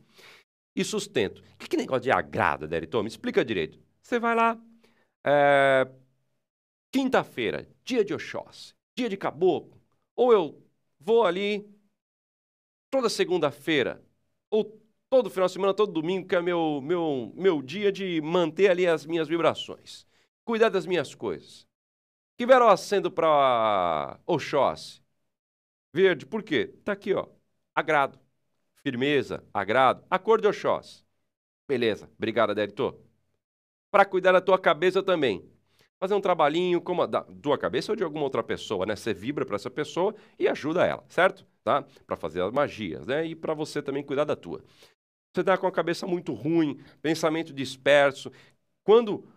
[0.76, 1.42] E sustento.
[1.54, 3.02] O que, que negócio de agrado, Derito?
[3.02, 3.80] Me explica direito.
[4.02, 4.60] Você vai lá,
[5.26, 5.90] é,
[6.92, 9.82] quinta-feira, dia de Oxóssi, dia de caboclo,
[10.16, 10.64] ou eu
[11.00, 11.68] vou ali
[12.90, 14.04] toda segunda-feira,
[14.50, 18.70] ou todo final de semana, todo domingo, que é meu, meu, meu dia de manter
[18.70, 20.06] ali as minhas vibrações.
[20.44, 21.68] Cuidar das minhas coisas.
[22.38, 25.02] Que verão acendo para Oxóssi?
[25.94, 26.68] Verde, por quê?
[26.84, 27.28] Tá aqui, ó.
[27.76, 28.20] Agrado.
[28.84, 30.06] Firmeza, agrado.
[30.10, 31.06] A cor de Oxóssi.
[31.68, 32.10] Beleza.
[32.18, 33.00] Obrigado, Adérito.
[33.92, 35.44] Para cuidar da tua cabeça também.
[36.00, 38.96] fazer um trabalhinho como a da tua cabeça ou de alguma outra pessoa, né?
[38.96, 41.46] Você vibra para essa pessoa e ajuda ela, certo?
[41.64, 41.86] Tá?
[42.08, 43.26] Para fazer as magias, né?
[43.26, 44.64] E para você também cuidar da tua.
[45.36, 48.32] Você está com a cabeça muito ruim, pensamento disperso.
[48.86, 49.28] Quando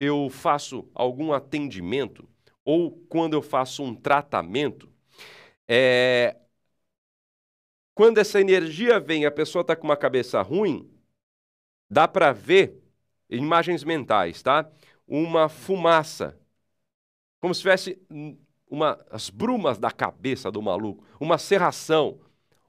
[0.00, 2.26] eu faço algum atendimento
[2.64, 4.88] ou quando eu faço um tratamento,
[5.68, 6.34] é...
[7.94, 10.90] quando essa energia vem, a pessoa está com uma cabeça ruim,
[11.90, 12.82] dá para ver
[13.28, 14.70] imagens mentais, tá?
[15.06, 16.40] uma fumaça,
[17.38, 18.00] como se tivesse
[18.66, 22.18] uma, as brumas da cabeça do maluco, uma serração.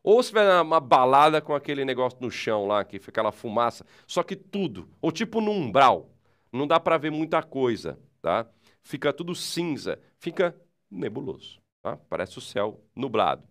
[0.04, 3.86] Ou se tiver uma balada com aquele negócio no chão lá, que fica aquela fumaça,
[4.08, 6.10] só que tudo, ou tipo no umbral,
[6.52, 8.50] não dá para ver muita coisa, tá?
[8.82, 10.56] Fica tudo cinza, fica
[10.90, 11.98] nebuloso, tá?
[12.10, 13.44] Parece o céu nublado.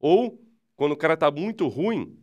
[0.00, 0.40] Ou
[0.76, 2.18] quando o cara está muito ruim,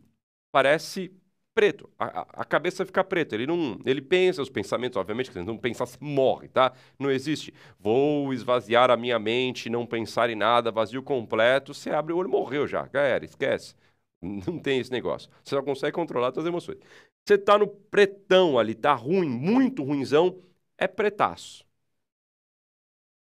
[0.52, 1.12] parece
[1.54, 1.88] preto.
[1.98, 3.34] A, a, cabeça fica preta.
[3.34, 6.72] Ele não, ele pensa os pensamentos, obviamente, que não pensar se morre, tá?
[6.98, 7.54] Não existe.
[7.78, 11.72] Vou esvaziar a minha mente, não pensar em nada, vazio completo.
[11.74, 13.74] Você abre o olho, morreu já, galera, esquece.
[14.22, 15.30] Não tem esse negócio.
[15.44, 16.78] Você só consegue controlar suas emoções.
[17.26, 20.42] Você tá no pretão ali, tá ruim, muito ruinzão,
[20.78, 21.64] é pretaço.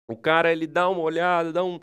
[0.08, 1.80] O cara ele dá uma olhada, dá um,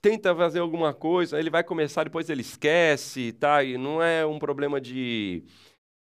[0.00, 3.64] tenta fazer alguma coisa, ele vai começar, depois ele esquece, tá?
[3.64, 5.42] E não é um problema de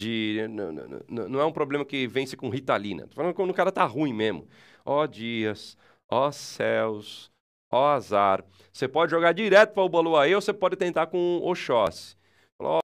[0.02, 3.08] de não, não, não, é um problema que vence com ritalina.
[3.08, 4.48] Tô falando quando o cara tá ruim mesmo.
[4.84, 5.78] Ó dias,
[6.10, 7.32] ó céus,
[7.70, 8.44] ó azar.
[8.74, 12.16] Você pode jogar direto para o Baluaê ou você pode tentar com o Oxóssi.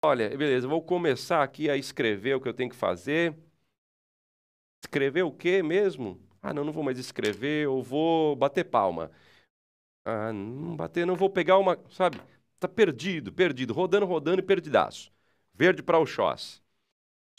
[0.04, 3.36] Olha, beleza, vou começar aqui a escrever o que eu tenho que fazer.
[4.84, 6.20] Escrever o quê mesmo?
[6.42, 9.12] Ah, não, não vou mais escrever, eu vou bater palma.
[10.06, 12.22] Ah, não bater, não vou pegar uma, sabe?
[12.60, 15.12] Tá perdido, perdido, rodando, rodando e perdidaço.
[15.54, 16.62] Verde para o Oxóssi.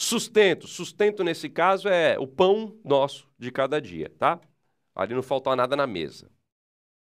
[0.00, 0.68] Sustento.
[0.68, 4.40] Sustento, nesse caso, é o pão nosso de cada dia, tá?
[4.94, 6.30] Ali não falta nada na mesa.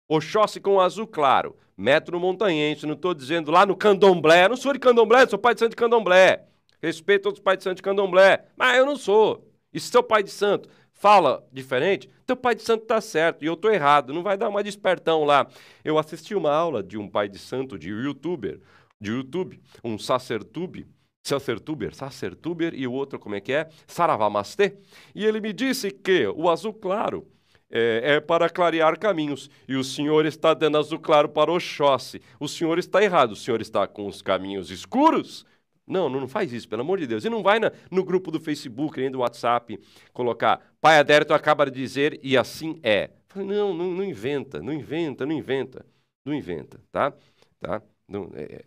[0.08, 1.58] Oxóssi com azul claro.
[1.76, 4.46] Metro montanhense, não estou dizendo lá no candomblé.
[4.46, 6.46] Eu não sou de candomblé, sou pai de santo de candomblé.
[6.80, 8.46] Respeito todos os pais de santo de candomblé.
[8.56, 9.52] Mas eu não sou.
[9.74, 13.48] E se seu pai de santo fala diferente, teu pai de santo tá certo e
[13.48, 14.14] eu tô errado.
[14.14, 15.48] Não vai dar uma despertão lá.
[15.84, 18.62] Eu assisti uma aula de um pai de santo, de youtuber,
[19.02, 20.86] de YouTube, um sacertube,
[21.24, 23.70] Sacertuber, Sacertuber e o outro, como é que é?
[23.88, 24.78] Saravamastê.
[25.16, 27.26] E ele me disse que o azul claro
[27.72, 29.50] é, é, para clarear caminhos.
[29.68, 32.22] E o senhor está dando azul claro para o Oxóssi.
[32.40, 33.32] O senhor está errado.
[33.32, 35.46] O senhor está com os caminhos escuros?
[35.88, 37.26] Não, não faz isso, pelo amor de Deus.
[37.26, 39.80] E não vai na, no grupo do Facebook, nem do WhatsApp,
[40.14, 43.10] colocar Pai Adérito acaba de dizer e assim é.
[43.36, 45.86] Não, não, não, inventa, não inventa, não inventa.
[46.24, 47.14] Não inventa, tá?
[47.60, 47.82] tá?
[48.08, 48.64] Não, é,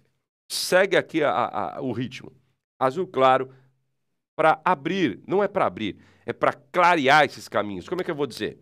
[0.48, 2.32] segue aqui a, a, o ritmo
[2.78, 3.52] azul claro,
[4.36, 7.88] para abrir, não é para abrir, é para clarear esses caminhos.
[7.88, 8.58] Como é que eu vou dizer?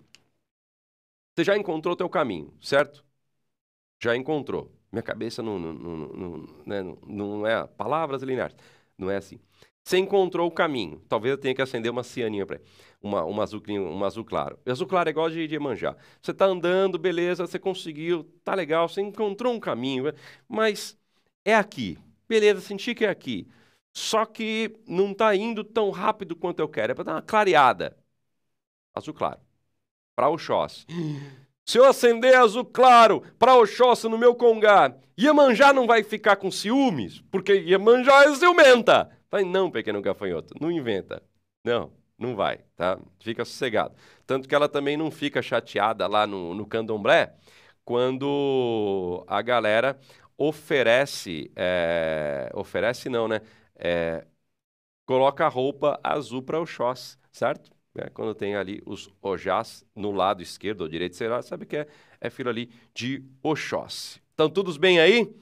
[1.34, 3.04] Você já encontrou o teu caminho, certo?
[4.02, 4.72] Já encontrou.
[4.92, 8.56] Minha cabeça não, não, não, não, né, não é palavras lineares,
[8.98, 9.40] não é assim.
[9.84, 11.00] Você encontrou o caminho.
[11.08, 12.60] Talvez eu tenha que acender uma cianinha para
[13.02, 14.58] uma, uma, azul, uma azul claro.
[14.66, 15.96] Azul claro é igual de, de manjar.
[16.22, 20.04] Você está andando, beleza, você conseguiu, tá legal, você encontrou um caminho,
[20.48, 20.98] mas
[21.44, 21.98] é aqui.
[22.28, 23.48] Beleza, senti que é aqui.
[23.94, 26.92] Só que não está indo tão rápido quanto eu quero.
[26.92, 27.96] É para dar uma clareada.
[28.92, 29.40] Azul claro.
[30.16, 30.84] Para Oxóssi.
[31.66, 36.50] Se eu acender azul claro para Oxóssi no meu congá, Iemanjá não vai ficar com
[36.50, 37.22] ciúmes?
[37.30, 39.10] Porque Iemanjá é ciumenta.
[39.30, 41.22] Vai, não, pequeno gafanhoto, não inventa.
[41.64, 42.98] Não, não vai, tá?
[43.18, 43.94] Fica sossegado.
[44.26, 47.34] Tanto que ela também não fica chateada lá no, no candomblé
[47.82, 49.98] quando a galera
[50.36, 53.40] oferece, é, oferece não, né?
[53.76, 54.26] É,
[55.06, 57.70] coloca a roupa azul para o Xós, certo?
[57.96, 61.86] É, quando tem ali os Ojás no lado esquerdo ou direito, será, sabe que é,
[62.20, 64.20] é fila ali de Oxóssi.
[64.30, 65.32] Estão todos bem aí?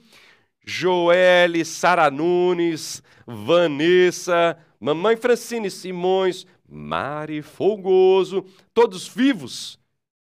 [0.63, 9.79] Joelle, Sara Nunes, Vanessa, Mamãe Francine Simões, Mari Folgoso, todos vivos.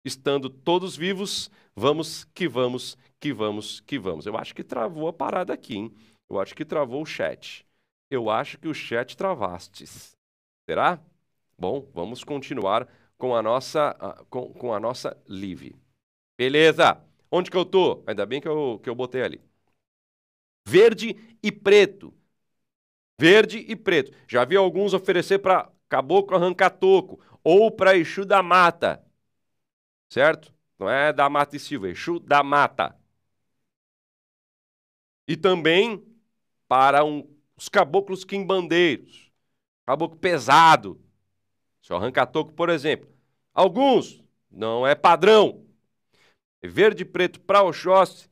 [0.04, 4.26] Estando todos vivos, vamos que vamos, que vamos, que vamos.
[4.26, 5.94] Eu acho que travou a parada aqui, hein?
[6.28, 7.66] Eu acho que travou o chat.
[8.10, 10.16] Eu acho que o chat travastes.
[10.68, 11.00] Será?
[11.56, 13.94] Bom, vamos continuar com a nossa,
[14.28, 15.76] com, com a nossa live.
[16.36, 17.00] Beleza.
[17.30, 18.02] Onde que eu tô?
[18.06, 19.40] Ainda bem que eu, que eu botei ali.
[20.66, 22.12] Verde e preto.
[23.20, 24.12] Verde e preto.
[24.26, 29.04] Já vi alguns oferecer para caboclo arrancar toco ou para Exu da mata.
[30.08, 30.52] Certo?
[30.78, 32.96] Não é da mata e silva, é Exu da mata.
[35.28, 36.04] E também
[36.68, 37.26] para um
[37.60, 39.30] os caboclos quimbandeiros,
[39.84, 40.98] caboclo pesado,
[41.82, 43.06] seu arranca-toco, por exemplo.
[43.52, 45.66] Alguns não é padrão.
[46.62, 48.30] Verde e preto para Oxóssi,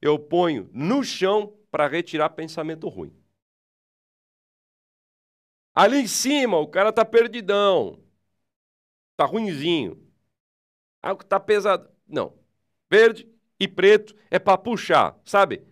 [0.00, 3.14] eu ponho no chão para retirar pensamento ruim.
[5.74, 8.02] Ali em cima, o cara tá perdidão.
[9.18, 10.02] Tá ruinzinho.
[11.02, 11.90] Algo tá pesado.
[12.06, 12.38] Não.
[12.90, 13.30] Verde
[13.60, 15.62] e preto é para puxar, sabe?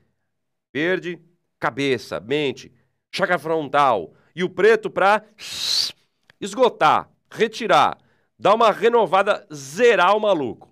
[0.70, 1.18] Verde,
[1.58, 2.70] cabeça, mente,
[3.12, 4.12] chaga frontal.
[4.34, 5.24] E o preto para
[6.40, 7.98] esgotar, retirar,
[8.38, 10.68] dar uma renovada, zerar o maluco.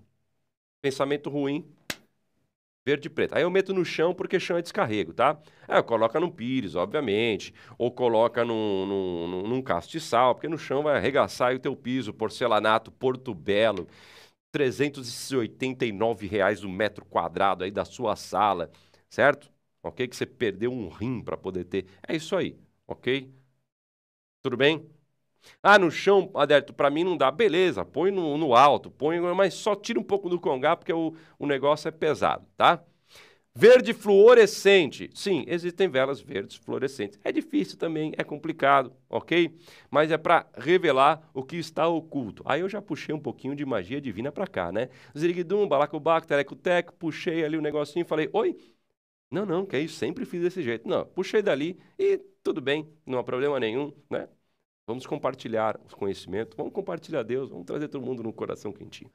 [0.82, 1.66] Pensamento ruim,
[2.86, 3.34] verde e preto.
[3.36, 5.38] Aí eu meto no chão porque chão é descarrego, tá?
[5.66, 10.96] Aí coloca num pires, obviamente, ou coloca num, num, num castiçal, porque no chão vai
[10.96, 13.86] arregaçar o teu piso, porcelanato, Porto Belo,
[14.52, 18.70] 389 reais o metro quadrado aí da sua sala,
[19.10, 19.50] certo?
[19.88, 20.06] Ok?
[20.08, 21.86] Que você perdeu um rim para poder ter.
[22.06, 23.32] É isso aí, ok?
[24.42, 24.88] Tudo bem?
[25.62, 27.30] Ah, no chão, Adérito, para mim não dá.
[27.30, 31.14] Beleza, põe no, no, alto, põe, mas só tira um pouco do congá porque o,
[31.38, 32.82] o negócio é pesado, tá?
[33.54, 35.10] Verde fluorescente.
[35.14, 37.18] Sim, existem velas verdes fluorescentes.
[37.24, 39.52] É difícil também, é complicado, ok?
[39.90, 42.42] Mas é para revelar o que está oculto.
[42.46, 44.90] Aí eu já puxei um pouquinho de magia divina para cá, né?
[45.18, 48.56] Ziriguidum, balacobaco, telecoteco, puxei ali o um negocinho e falei, oi?
[49.30, 50.88] Não, não, que é isso, sempre fiz desse jeito.
[50.88, 54.28] Não, puxei dali e tudo bem, não há problema nenhum, né?
[54.86, 59.10] Vamos compartilhar os conhecimentos, vamos compartilhar Deus, vamos trazer todo mundo no coração quentinho.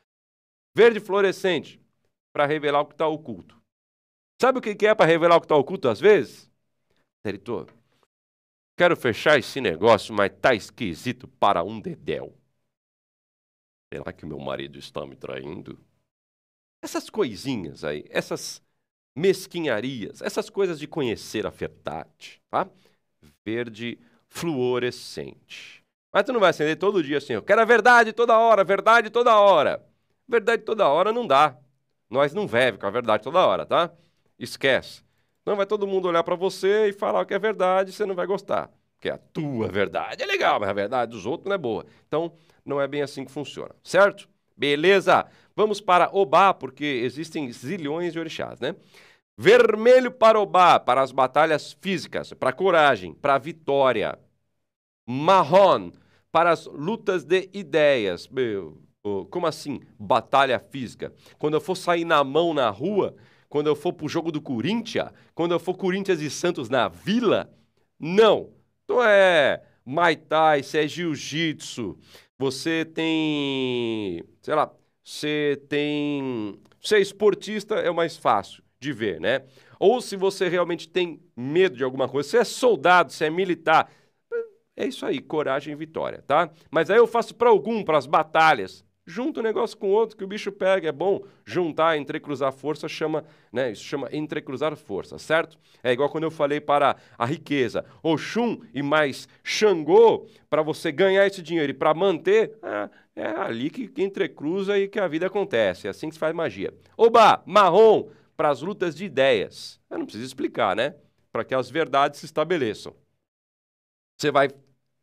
[0.75, 1.81] Verde fluorescente,
[2.31, 3.59] para revelar o que está oculto.
[4.39, 6.51] Sabe o que é para revelar o que está oculto às vezes?
[7.25, 7.73] Editor,
[8.77, 12.37] quero fechar esse negócio, mas tá esquisito para um dedéu.
[13.93, 15.79] Será que meu marido está me traindo?
[16.83, 18.61] Essas coisinhas aí, essas
[19.15, 22.67] mesquinharias, essas coisas de conhecer a verdade, tá?
[23.45, 25.83] Verde fluorescente.
[26.11, 29.09] Mas tu não vai acender todo dia assim, eu quero a verdade toda hora, verdade
[29.09, 29.83] toda hora.
[30.27, 31.57] Verdade toda hora não dá.
[32.09, 33.91] Nós não veve com a verdade toda hora, tá?
[34.37, 35.03] Esquece.
[35.45, 38.15] Não vai todo mundo olhar para você e falar o que é verdade, você não
[38.15, 38.69] vai gostar.
[38.95, 41.85] Porque a tua verdade é legal, mas a verdade dos outros não é boa.
[42.07, 42.31] Então,
[42.65, 44.29] não é bem assim que funciona, certo?
[44.55, 45.25] Beleza?
[45.55, 48.75] Vamos para Obá, porque existem zilhões de orixás, né?
[49.37, 54.17] Vermelho para Obá, para as batalhas físicas, para a coragem, para a vitória.
[55.07, 55.91] Marrom,
[56.31, 58.27] para as lutas de ideias.
[58.27, 58.81] Meu,
[59.29, 61.13] como assim, batalha física?
[61.37, 63.15] Quando eu for sair na mão na rua,
[63.49, 67.51] quando eu for pro jogo do Corinthians, quando eu for Corinthians e Santos na Vila,
[67.99, 68.49] não.
[68.83, 71.97] Então é Muay Thai, se é Jiu-Jitsu,
[72.37, 74.71] você tem, sei lá,
[75.03, 79.43] você tem, ser esportista é o mais fácil de ver, né?
[79.79, 83.89] Ou se você realmente tem medo de alguma coisa, se é soldado, se é militar,
[84.75, 86.49] é isso aí, coragem e vitória, tá?
[86.71, 88.83] Mas aí eu faço para algum, para as batalhas.
[89.05, 93.25] Junta um negócio com outro que o bicho pega, é bom juntar, entrecruzar força, chama,
[93.51, 93.71] né?
[93.71, 95.57] Isso chama entrecruzar força, certo?
[95.83, 101.27] É igual quando eu falei para a riqueza, Oxum e mais Xangô, para você ganhar
[101.27, 105.27] esse dinheiro e para manter, é, é ali que, que entrecruza e que a vida
[105.27, 106.73] acontece, é assim que se faz magia.
[106.97, 109.79] Oba, marrom, para as lutas de ideias.
[109.89, 110.95] Eu não preciso explicar, né?
[111.31, 112.95] Para que as verdades se estabeleçam.
[114.17, 114.49] Você vai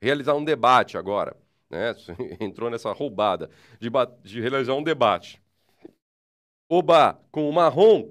[0.01, 1.37] realizar um debate agora,
[1.69, 1.95] né?
[2.41, 3.89] Entrou nessa roubada de,
[4.23, 5.41] de realizar um debate.
[6.69, 8.09] Oba, com o marrom,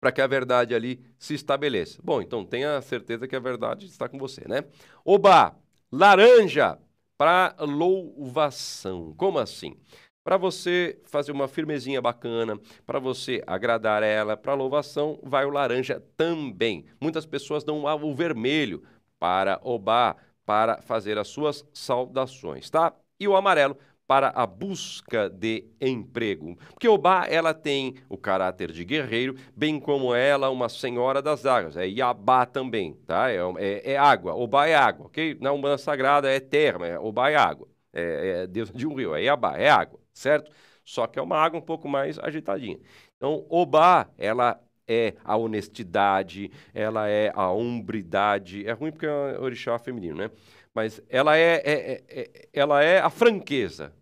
[0.00, 2.00] para que a verdade ali se estabeleça.
[2.02, 4.64] Bom, então tenha certeza que a verdade está com você, né?
[5.04, 5.56] Oba,
[5.92, 6.78] laranja,
[7.16, 9.14] para louvação.
[9.16, 9.76] Como assim?
[10.24, 16.00] Para você fazer uma firmezinha bacana, para você agradar ela, para louvação, vai o laranja
[16.16, 16.84] também.
[17.00, 18.82] Muitas pessoas dão o vermelho
[19.18, 22.94] para obar, para fazer as suas saudações, tá?
[23.18, 26.56] E o amarelo para a busca de emprego.
[26.70, 31.76] Porque Obá, ela tem o caráter de guerreiro, bem como ela, uma senhora das águas.
[31.76, 33.30] É Iabá também, tá?
[33.30, 34.34] É, é, é água.
[34.34, 35.36] Obá é água, ok?
[35.40, 37.68] Na Umbanda Sagrada é terra, é Obá é água.
[37.92, 40.50] É, é Deus de um rio, é Iabá, é água certo?
[40.84, 42.78] Só que é uma água um pouco mais agitadinha.
[43.16, 48.66] Então, Obá, ela é a honestidade, ela é a hombridade.
[48.66, 50.30] É ruim porque é orixá feminino, né?
[50.74, 53.92] Mas ela é, é, é, é, ela é a franqueza,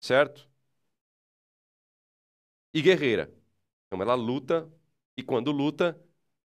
[0.00, 0.48] certo?
[2.72, 3.30] E guerreira.
[3.86, 4.70] Então ela luta,
[5.16, 5.98] e quando luta,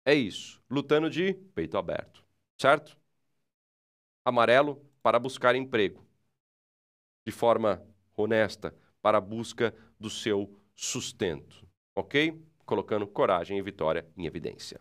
[0.05, 0.61] é isso.
[0.69, 2.25] Lutando de peito aberto,
[2.59, 2.97] certo?
[4.25, 6.05] Amarelo para buscar emprego.
[7.25, 7.81] De forma
[8.15, 11.67] honesta para a busca do seu sustento.
[11.95, 12.41] Ok?
[12.65, 14.79] Colocando coragem e vitória em evidência.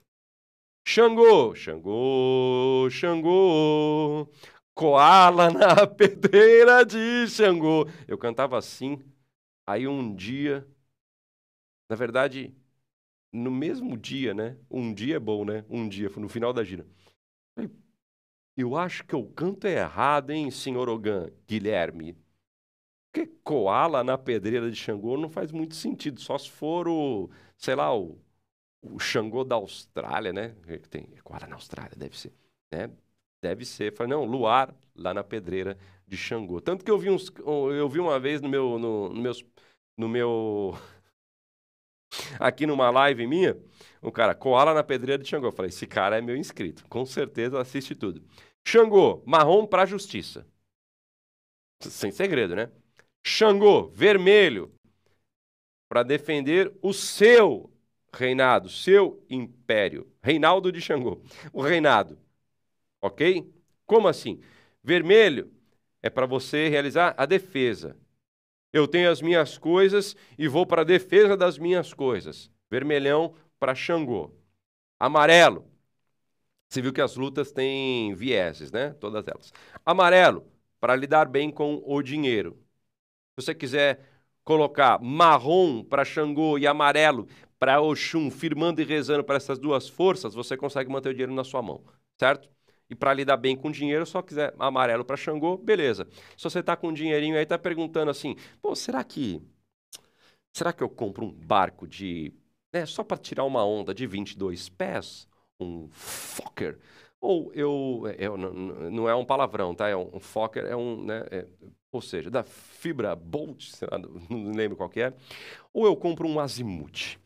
[0.86, 4.28] Xangô, Xangô, Xangô,
[4.74, 7.86] Coala na pedreira de Xangô.
[8.08, 8.98] Eu cantava assim,
[9.66, 10.66] aí um dia,
[11.88, 12.54] na verdade,
[13.32, 14.56] no mesmo dia, né?
[14.70, 15.64] Um dia é bom, né?
[15.68, 16.86] Um dia, no final da gira.
[18.56, 22.16] Eu acho que eu canto errado, hein, senhor Ogan, Guilherme?
[23.12, 27.74] Porque coala na pedreira de Xangô não faz muito sentido, só se for o, sei
[27.74, 28.18] lá, o,
[28.82, 30.56] o Xangô da Austrália, né?
[30.90, 32.32] Tem coala na Austrália, deve ser,
[32.72, 32.90] né?
[33.42, 33.94] Deve ser.
[33.94, 36.60] Falei, não, luar lá na pedreira de Xangô.
[36.60, 39.44] Tanto que eu vi, uns, eu vi uma vez no meu, no, no meus,
[39.98, 40.74] no meu,
[42.40, 43.58] aqui numa live minha,
[44.00, 45.48] o cara, coala na pedreira de Xangô.
[45.48, 48.22] Eu falei, esse cara é meu inscrito, com certeza assiste tudo.
[48.66, 50.46] Xangô, marrom para justiça.
[51.80, 52.70] Sem segredo, né?
[53.24, 54.72] Xangô, vermelho,
[55.88, 57.70] para defender o seu
[58.12, 60.10] reinado, seu império.
[60.22, 61.22] Reinaldo de Xangô.
[61.52, 62.18] O reinado.
[63.00, 63.52] Ok?
[63.86, 64.40] Como assim?
[64.82, 65.52] Vermelho
[66.02, 67.96] é para você realizar a defesa.
[68.72, 72.50] Eu tenho as minhas coisas e vou para a defesa das minhas coisas.
[72.70, 74.34] Vermelhão para Xangô.
[74.98, 75.66] Amarelo.
[76.68, 78.94] Você viu que as lutas têm vieses, né?
[78.94, 79.52] Todas elas.
[79.84, 80.46] Amarelo,
[80.80, 82.61] para lidar bem com o dinheiro.
[83.38, 84.00] Se você quiser
[84.44, 87.26] colocar marrom para Xangô e amarelo
[87.58, 91.44] para Oxum, firmando e rezando para essas duas forças, você consegue manter o dinheiro na
[91.44, 91.82] sua mão,
[92.18, 92.48] certo?
[92.90, 96.06] E para lidar bem com dinheiro, só quiser amarelo para Xangô, beleza.
[96.36, 99.40] Se você está com um dinheirinho aí, está perguntando assim, pô, será que
[100.52, 102.32] será que eu compro um barco de,
[102.72, 105.28] né, só para tirar uma onda de 22 pés,
[105.60, 106.78] um Fokker?
[107.20, 108.52] Ou eu, eu não,
[108.90, 109.88] não é um palavrão, tá?
[109.88, 111.46] É um, um Fokker é um, né, é,
[111.92, 113.98] ou seja, da fibra Bolt, lá,
[114.30, 115.12] não lembro qual é.
[115.72, 117.18] Ou eu compro um Azimuth,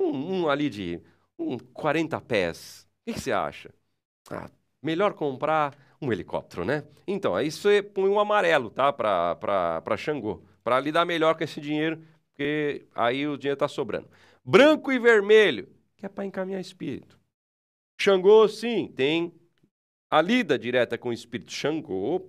[0.00, 1.00] um, um ali de
[1.38, 2.88] um 40 pés.
[3.02, 3.70] O que, que você acha?
[4.30, 4.50] Ah,
[4.82, 6.84] melhor comprar um helicóptero, né?
[7.06, 8.92] Então, aí você põe um amarelo, tá?
[8.92, 14.08] Para Xangô, para lidar melhor com esse dinheiro, porque aí o dinheiro está sobrando.
[14.42, 17.18] Branco e vermelho, que é para encaminhar espírito.
[18.00, 19.32] Xangô, sim, tem
[20.10, 22.26] a lida direta com o espírito Xangô,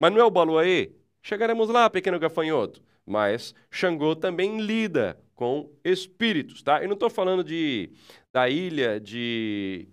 [0.00, 0.92] mas não é o Baluaê.
[1.24, 2.82] Chegaremos lá, pequeno gafanhoto.
[3.06, 6.82] Mas Xangô também lida com espíritos, tá?
[6.82, 7.90] Eu não estou falando de,
[8.32, 9.88] da ilha de,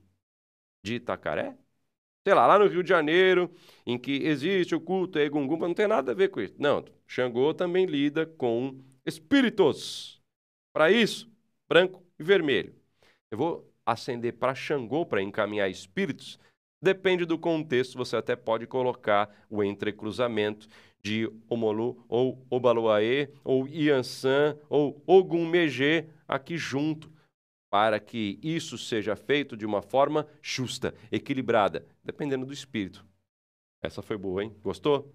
[0.84, 1.58] de Itacaré,
[2.26, 3.52] sei lá, lá no Rio de Janeiro,
[3.86, 6.56] em que existe o culto a Egungun, mas não tem nada a ver com isso.
[6.60, 10.22] Não, Xangô também lida com espíritos.
[10.74, 11.32] Para isso,
[11.70, 12.76] branco e vermelho.
[13.32, 16.40] Eu vou acender para Xangô para encaminhar espíritos.
[16.82, 20.68] Depende do contexto, você até pode colocar o entrecruzamento
[21.04, 27.12] de Omolu ou Obaluaê ou Iansã ou Ogumegê aqui junto
[27.70, 33.06] para que isso seja feito de uma forma justa, equilibrada, dependendo do espírito.
[33.82, 34.56] Essa foi boa, hein?
[34.62, 35.14] Gostou?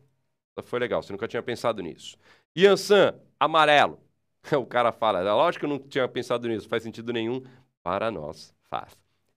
[0.56, 2.16] Essa foi legal, você nunca tinha pensado nisso.
[2.56, 4.00] Yansan, amarelo.
[4.60, 7.42] O cara fala, é lógico que eu não tinha pensado nisso, faz sentido nenhum.
[7.82, 8.96] Para nós, faz.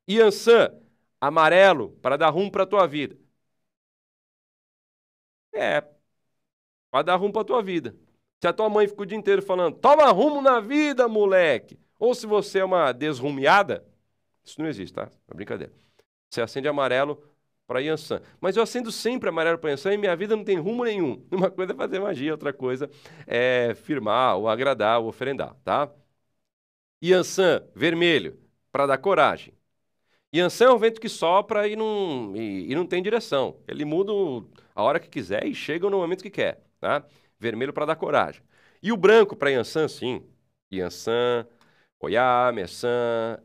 [0.09, 0.71] Yansan,
[1.19, 3.17] amarelo, para dar rumo para a tua vida.
[5.53, 5.83] É,
[6.91, 7.95] para dar rumo para a tua vida.
[8.41, 11.79] Se a tua mãe fica o dia inteiro falando, toma rumo na vida, moleque.
[11.99, 13.85] Ou se você é uma desrumiada,
[14.43, 15.09] isso não existe, tá?
[15.29, 15.73] É brincadeira.
[16.29, 17.21] Você acende amarelo
[17.67, 18.21] para Yansan.
[18.41, 21.23] Mas eu acendo sempre amarelo para Yansan e minha vida não tem rumo nenhum.
[21.31, 22.89] Uma coisa é fazer magia, outra coisa
[23.27, 25.91] é firmar, ou agradar, ou oferendar, tá?
[27.03, 28.39] Yansan, vermelho,
[28.71, 29.53] para dar coragem.
[30.33, 33.57] Yansan é um vento que sopra e não, e, e não tem direção.
[33.67, 34.11] Ele muda
[34.75, 37.03] a hora que quiser e chega no momento que quer, tá?
[37.39, 38.41] Vermelho para dar coragem.
[38.81, 40.23] E o branco para Yansan, sim.
[40.71, 41.45] Yansan,
[41.99, 43.39] Oiá, Messan,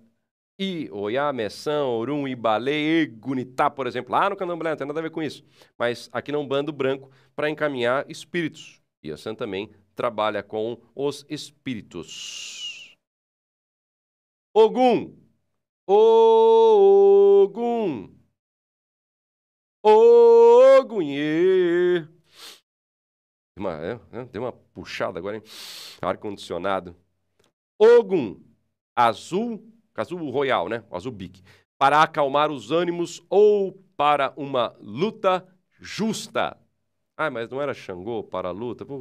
[0.59, 4.13] e Oiá, Messan, Orum, Ibalê, Egunitá, por exemplo.
[4.13, 5.45] Lá no candomblé não tem nada a ver com isso.
[5.79, 8.81] Mas aqui não bando branco para encaminhar espíritos.
[9.03, 12.95] E a San também trabalha com os espíritos.
[14.63, 14.99] Ogum.
[15.87, 17.91] Ogum.
[19.93, 22.05] Ogunhê.
[23.57, 25.43] Uma, é, é, uma puxada agora, hein?
[26.03, 26.97] Ar-condicionado.
[27.79, 28.41] Ogum,
[28.97, 30.85] azul, azul royal, né?
[30.91, 31.43] O azul bique,
[31.79, 35.47] para acalmar os ânimos ou para uma luta
[35.81, 36.57] justa.
[37.17, 38.85] Ah, mas não era Xangô para a luta?
[38.85, 38.99] Pô,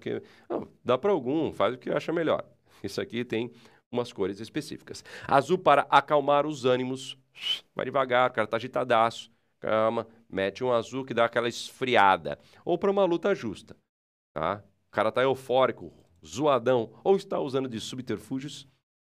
[0.00, 0.20] que...
[0.50, 2.44] Não, dá para algum, faz o que acha melhor.
[2.82, 3.52] Isso aqui tem
[3.90, 5.04] umas cores específicas.
[5.28, 7.16] Azul para acalmar os ânimos.
[7.74, 9.30] Vai devagar, o cara tá agitadaço.
[9.60, 12.36] Calma, mete um azul que dá aquela esfriada.
[12.64, 13.76] Ou para uma luta justa.
[14.32, 14.62] Tá?
[14.88, 15.92] O cara tá eufórico,
[16.24, 18.68] zoadão ou está usando de subterfúgios,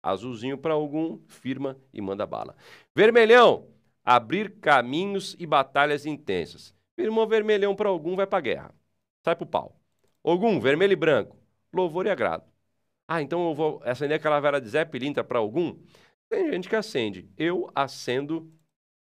[0.03, 2.57] azulzinho para algum, firma e manda bala.
[2.95, 3.69] Vermelhão,
[4.05, 6.75] abrir caminhos e batalhas intensas.
[6.97, 8.75] Irmão vermelhão para algum vai para guerra.
[9.25, 9.79] Sai pro pau.
[10.25, 11.37] Algum, vermelho e branco.
[11.73, 12.45] Louvor e agrado.
[13.09, 15.79] Ah, então eu vou acender aquela vela de Zé Pilintra para algum?
[16.29, 17.31] Tem gente que acende.
[17.37, 18.51] Eu acendo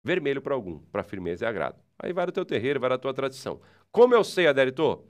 [0.03, 1.79] vermelho para algum, para firmeza e agrado.
[1.99, 3.61] Aí vai do teu terreiro, vai da tua tradição.
[3.91, 5.05] Como eu sei, Aderitor?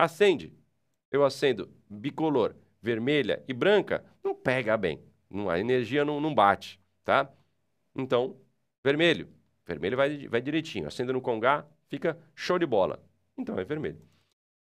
[0.00, 0.50] Acende.
[1.10, 4.98] Eu acendo bicolor, vermelha e branca, não pega bem.
[5.28, 7.30] Não, a energia não, não bate, tá?
[7.94, 8.36] Então,
[8.82, 9.28] vermelho.
[9.66, 10.88] Vermelho vai, vai direitinho.
[10.88, 12.98] Acenda no congá, fica show de bola.
[13.36, 14.00] Então é vermelho.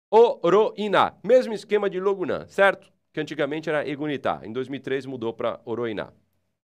[0.10, 1.14] Oroiná.
[1.24, 2.92] Mesmo esquema de Logunã, certo?
[3.14, 4.42] Que antigamente era Egunitá.
[4.44, 6.12] Em 2003 mudou para Oroiná.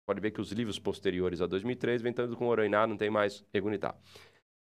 [0.07, 3.45] Pode ver que os livros posteriores a 2003 vem tanto com Oroiná, não tem mais
[3.53, 3.95] Egunitá.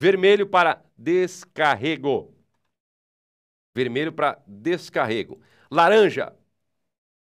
[0.01, 2.40] Vermelho para descarrego.
[3.75, 5.41] Vermelho para descarrego.
[5.71, 6.35] Laranja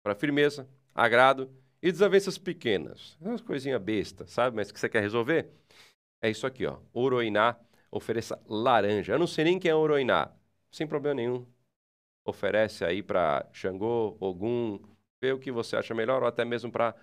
[0.02, 1.50] para firmeza, agrado
[1.82, 3.16] e desavenças pequenas.
[3.20, 4.56] Umas coisinhas bestas, sabe?
[4.56, 5.50] Mas que você quer resolver?
[6.22, 6.78] É isso aqui, ó.
[6.92, 7.56] Oroiná
[7.90, 9.12] ofereça laranja.
[9.14, 10.30] Eu não sei nem quem é Oroiná.
[10.70, 11.46] Sem problema nenhum.
[12.24, 14.80] Oferece aí para Xangô, Ogum,
[15.20, 16.94] vê o que você acha melhor, ou até mesmo para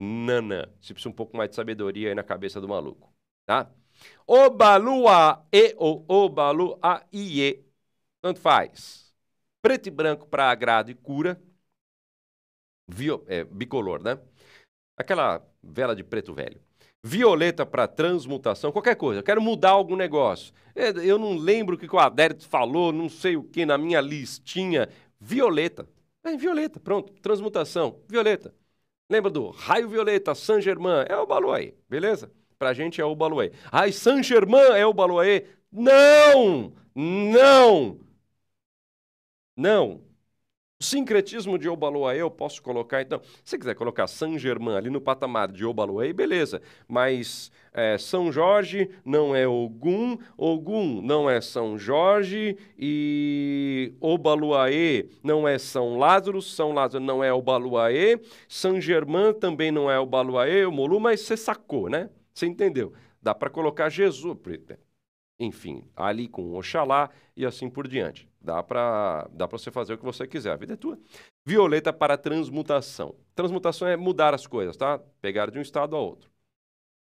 [0.00, 3.12] Nana, se precisa um pouco mais de sabedoria aí na cabeça do maluco,
[3.46, 3.70] tá?
[4.26, 6.78] Obalua e ou obalua
[7.12, 7.64] ie.
[8.28, 9.10] Tanto faz.
[9.62, 11.40] Preto e branco para agrado e cura.
[13.26, 14.18] É, bicolor, né?
[14.98, 16.60] Aquela vela de preto velho.
[17.02, 19.20] Violeta para transmutação, qualquer coisa.
[19.20, 20.52] Eu quero mudar algum negócio.
[20.74, 24.02] É, eu não lembro o que o Adérito falou, não sei o que na minha
[24.02, 24.90] listinha.
[25.18, 25.88] Violeta.
[26.22, 27.14] É, violeta, pronto.
[27.22, 27.98] Transmutação.
[28.06, 28.54] Violeta.
[29.10, 31.06] Lembra do raio violeta, Saint Germain?
[31.08, 32.30] É o Baluaê, beleza?
[32.58, 33.52] Pra gente é o Baluaê.
[33.72, 35.46] Ai, Saint Germain é o Baluaê?
[35.72, 36.74] Não!
[36.94, 38.07] Não!
[39.58, 40.00] Não!
[40.80, 44.90] O sincretismo de Obaluaê eu posso colocar, então, se você quiser colocar São Germain ali
[44.90, 46.62] no patamar de Obaluaê, beleza.
[46.86, 55.48] Mas é, São Jorge não é Ogum, Ogum não é São Jorge e Obaluaê não
[55.48, 60.70] é São Lázaro, São Lázaro não é Obaluaê, São Germain também não é Obaluaê, o
[60.70, 62.08] Molu, mas você sacou, né?
[62.32, 62.92] Você entendeu?
[63.20, 64.38] Dá para colocar Jesus,
[65.40, 68.27] enfim, ali com Oxalá e assim por diante.
[68.40, 70.98] Dá para dá você fazer o que você quiser, a vida é tua.
[71.44, 73.14] Violeta para transmutação.
[73.34, 74.98] Transmutação é mudar as coisas, tá?
[75.20, 76.30] Pegar de um estado a outro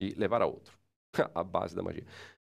[0.00, 0.78] e levar a outro.
[1.34, 2.04] a base da magia.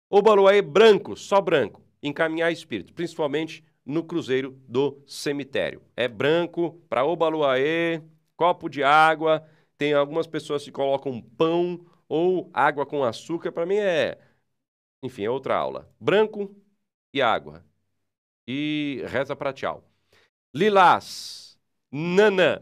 [0.09, 1.81] Obaluaê branco, só branco.
[2.03, 5.81] Encaminhar espírito, principalmente no cruzeiro do cemitério.
[5.95, 8.01] É branco para Obaluaê,
[8.35, 9.47] copo de água.
[9.77, 13.51] Tem algumas pessoas que colocam pão ou água com açúcar.
[13.51, 14.17] Para mim é,
[15.03, 15.89] enfim, é outra aula.
[15.99, 16.55] Branco
[17.13, 17.66] e água
[18.47, 19.83] e reza para tchau.
[20.55, 21.57] Lilás,
[21.91, 22.61] nanã.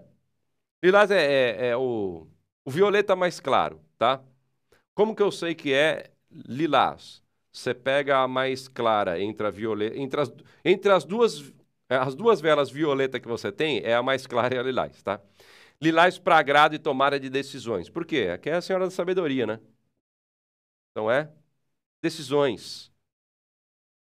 [0.84, 2.28] Lilás é, é, é o,
[2.66, 4.22] o, violeta mais claro, tá?
[4.94, 7.24] Como que eu sei que é lilás?
[7.52, 10.34] Você pega a mais clara entre a violeta, entre as,
[10.64, 11.54] entre as duas
[11.88, 15.22] as duas velas violeta que você tem é a mais clara e a lilás, tá?
[15.82, 17.90] Lilás para agrado e tomada de decisões.
[17.90, 18.30] Por quê?
[18.34, 19.60] Aqui é a senhora da sabedoria, né?
[20.92, 21.30] Então é
[22.02, 22.92] decisões,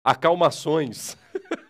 [0.05, 1.17] acalmações.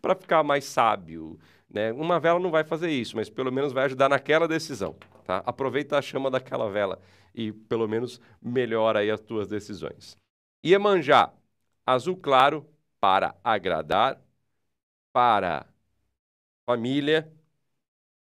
[0.00, 1.38] para ficar mais sábio.
[1.68, 1.92] Né?
[1.92, 4.94] Uma vela não vai fazer isso, mas pelo menos vai ajudar naquela decisão.
[5.24, 5.42] Tá?
[5.46, 7.00] Aproveita a chama daquela vela
[7.34, 10.16] e pelo menos melhora aí as tuas decisões.
[10.64, 11.32] Iemanjá,
[11.86, 12.66] azul claro
[13.00, 14.20] para agradar,
[15.12, 15.66] para
[16.66, 17.32] família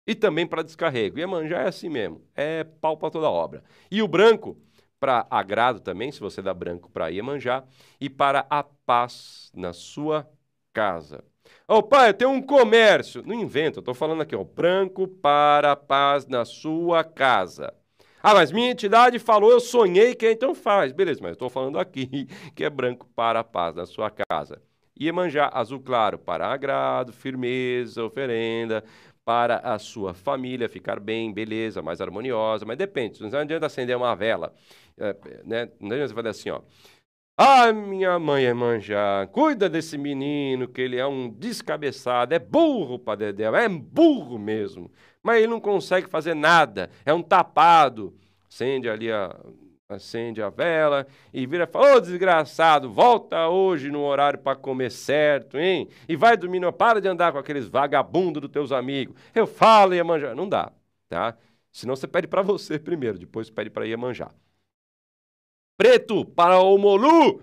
[0.07, 1.19] e também para descarrego.
[1.19, 3.63] Iemanjá é assim mesmo, é pau para toda obra.
[3.91, 4.57] E o branco,
[4.99, 7.63] para agrado também, se você dá branco para Iemanjá,
[7.99, 10.29] e para a paz na sua
[10.71, 11.23] casa.
[11.67, 13.23] Ô oh, pai, eu tenho um comércio.
[13.25, 14.43] Não inventa, eu estou falando aqui, ó.
[14.43, 17.73] Branco para paz na sua casa.
[18.21, 20.91] Ah, mas minha entidade falou, eu sonhei que então faz.
[20.93, 24.61] Beleza, mas eu estou falando aqui que é branco para paz na sua casa.
[24.99, 28.83] Iemanjá, azul claro, para agrado, firmeza, oferenda,
[29.25, 34.15] para a sua família ficar bem, beleza, mais harmoniosa, mas depende, não adianta acender uma
[34.15, 34.53] vela,
[34.97, 35.69] é, né?
[35.79, 36.61] não adianta você fazer assim, ó.
[37.35, 42.99] Ah, minha mãe é manjar, cuida desse menino, que ele é um descabeçado, é burro,
[42.99, 44.91] Padedel, é burro mesmo.
[45.21, 48.15] Mas ele não consegue fazer nada, é um tapado.
[48.47, 49.35] Acende ali a,
[49.89, 54.55] acende a vela e vira e fala: Ô oh, desgraçado, volta hoje no horário para
[54.55, 55.89] comer certo, hein?
[56.07, 59.15] E vai dormir, não para de andar com aqueles vagabundos dos teus amigos.
[59.33, 60.35] Eu falo, Iemanjá.
[60.35, 60.71] Não dá,
[61.09, 61.35] tá?
[61.71, 64.29] Senão você pede para você primeiro, depois pede para Iemanjá
[65.77, 67.41] preto para o Molu,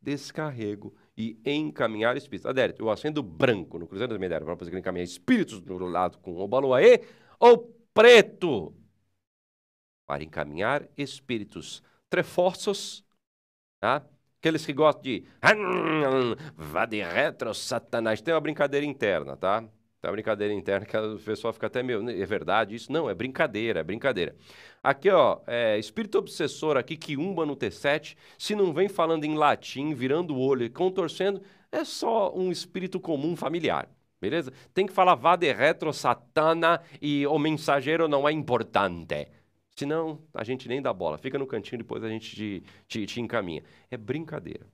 [0.00, 2.46] descarrego e encaminhar espíritos.
[2.48, 6.36] Adérito, eu acendo branco no Cruzeiro da Medalha para você encaminhar espíritos do lado com
[6.36, 7.02] o Baluaê,
[7.38, 8.74] ou preto
[10.06, 13.04] para encaminhar espíritos treforços,
[13.80, 14.06] tá?
[14.40, 15.24] Aqueles que gostam de.
[16.56, 18.20] Vá de retro, Satanás.
[18.20, 19.68] Tem uma brincadeira interna, tá?
[20.02, 22.08] Uma brincadeira interna que o pessoal fica até meio.
[22.08, 22.92] É verdade isso?
[22.92, 24.36] Não, é brincadeira, é brincadeira.
[24.82, 29.34] Aqui, ó, é, espírito obsessor aqui, que umba no T7, se não vem falando em
[29.34, 31.42] latim, virando o olho e contorcendo,
[31.72, 33.88] é só um espírito comum familiar.
[34.20, 34.52] Beleza?
[34.72, 39.28] Tem que falar vá de retro, satana e o mensageiro não é importante.
[39.76, 41.18] Senão, a gente nem dá bola.
[41.18, 43.62] Fica no cantinho, depois a gente te, te, te encaminha.
[43.90, 44.66] É brincadeira.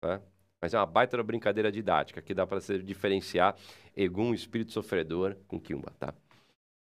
[0.00, 0.20] Tá?
[0.60, 3.56] Mas é uma baita brincadeira didática, que dá para se diferenciar
[3.96, 6.12] Egum, espírito sofredor, com Kimba, tá?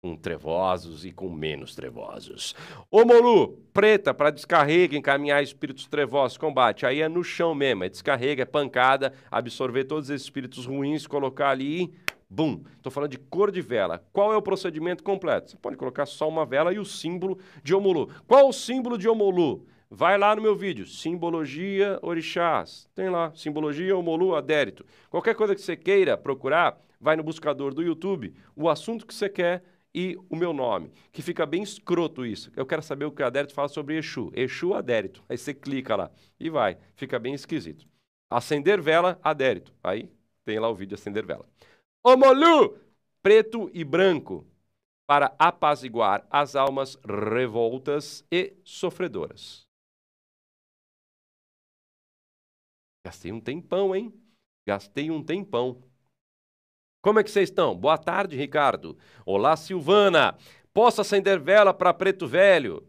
[0.02, 2.54] Com trevosos e com menos trevosos.
[2.90, 6.86] Ô Molu, preta para descarrega, encaminhar espíritos trevosos, combate.
[6.86, 11.50] Aí é no chão mesmo, é descarrega, é pancada, absorver todos esses espíritos ruins, colocar
[11.50, 11.92] ali
[12.30, 12.62] Bum!
[12.76, 14.04] Estou falando de cor de vela.
[14.12, 15.50] Qual é o procedimento completo?
[15.50, 18.10] Você pode colocar só uma vela e o símbolo de Omolu.
[18.26, 19.66] Qual o símbolo de Omolu?
[19.90, 22.86] Vai lá no meu vídeo, Simbologia Orixás.
[22.94, 24.84] Tem lá, Simbologia Omolu Adérito.
[25.08, 29.30] Qualquer coisa que você queira procurar, vai no buscador do YouTube, o assunto que você
[29.30, 29.64] quer
[29.94, 32.52] e o meu nome, que fica bem escroto isso.
[32.54, 34.30] Eu quero saber o que o Adérito fala sobre Exu.
[34.34, 35.24] Exu Adérito.
[35.26, 36.76] Aí você clica lá e vai.
[36.94, 37.86] Fica bem esquisito.
[38.28, 39.72] Acender vela, Adérito.
[39.82, 40.10] Aí
[40.44, 41.46] tem lá o vídeo Acender vela.
[42.04, 42.76] Omolu,
[43.22, 44.46] preto e branco,
[45.06, 49.67] para apaziguar as almas revoltas e sofredoras.
[53.08, 54.12] Gastei um tempão, hein?
[54.66, 55.82] Gastei um tempão.
[57.00, 57.74] Como é que vocês estão?
[57.74, 58.98] Boa tarde, Ricardo.
[59.24, 60.36] Olá, Silvana.
[60.74, 62.86] Posso acender vela para preto velho?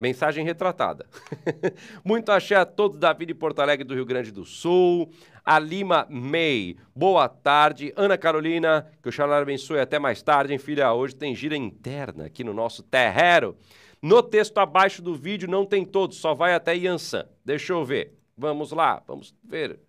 [0.00, 1.08] Mensagem retratada.
[2.04, 5.08] Muito axé a todos da Vida de Porto Alegre do Rio Grande do Sul.
[5.44, 7.92] A Lima May, boa tarde.
[7.96, 10.92] Ana Carolina, que o Xalá abençoe até mais tarde, hein, filha?
[10.92, 13.56] Hoje tem gira interna aqui no nosso terrero.
[14.02, 17.24] No texto abaixo do vídeo não tem todos, só vai até Yansan.
[17.44, 18.20] Deixa eu ver.
[18.36, 19.80] Vamos lá, vamos ver.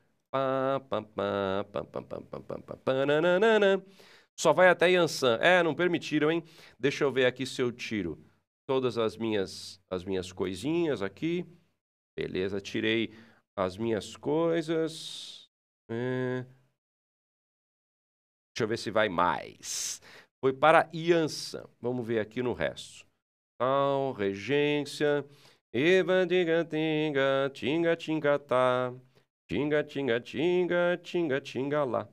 [4.36, 5.38] Só vai até Yansan.
[5.42, 6.44] É, não permitiram, hein?
[6.80, 8.24] Deixa eu ver aqui se eu tiro
[8.66, 11.46] todas as minhas, as minhas coisinhas aqui.
[12.18, 13.14] Beleza, tirei
[13.56, 15.50] as minhas coisas.
[15.90, 16.46] É...
[18.56, 20.02] Deixa eu ver se vai mais.
[20.44, 21.70] Foi para Iança.
[21.80, 23.06] Vamos ver aqui no resto.
[23.60, 25.26] Tal, regência.
[25.74, 28.94] Eva, diga, tinga, tinga, tinga, tá.
[29.48, 32.08] Tinga, tinga, tinga, tinga, tinga, lá.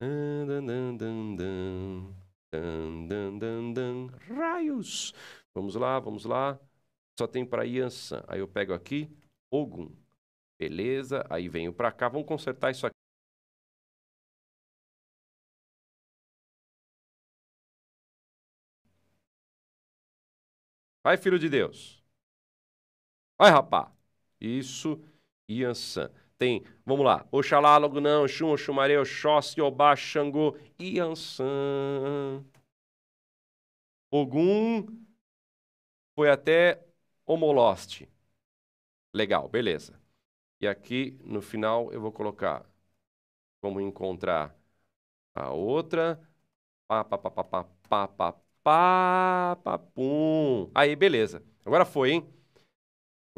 [0.00, 2.14] Dan, dan, dan, dan,
[2.52, 4.08] dan, dan, dan, dan.
[4.28, 5.12] Raios!
[5.54, 6.58] Vamos lá, vamos lá.
[7.18, 8.24] Só tem para Yansan.
[8.28, 9.10] Aí eu pego aqui,
[9.50, 9.90] Ogum.
[10.60, 12.08] Beleza, aí venho para cá.
[12.08, 12.94] Vamos consertar isso aqui.
[21.04, 21.97] Vai, filho de Deus.
[23.38, 23.92] Vai, rapá.
[24.40, 25.00] Isso,
[25.48, 26.10] Yansan.
[26.36, 27.26] Tem, vamos lá.
[27.32, 32.44] Oxalá, logo não, Oxum, Oxumaré, Oxóssi, Obá, Xangô, Yansan.
[34.10, 34.74] Ogum,
[36.14, 36.84] foi até
[37.26, 38.06] Homolost.
[39.12, 39.98] Legal, beleza.
[40.60, 42.66] E aqui no final eu vou colocar
[43.60, 44.56] como encontrar
[45.34, 46.20] a outra.
[46.88, 47.64] Pá, pá, pá, pá, pá,
[48.08, 48.34] pá,
[48.64, 50.70] pá, pá, pum.
[50.74, 51.42] Aí, beleza.
[51.64, 52.34] Agora foi, hein?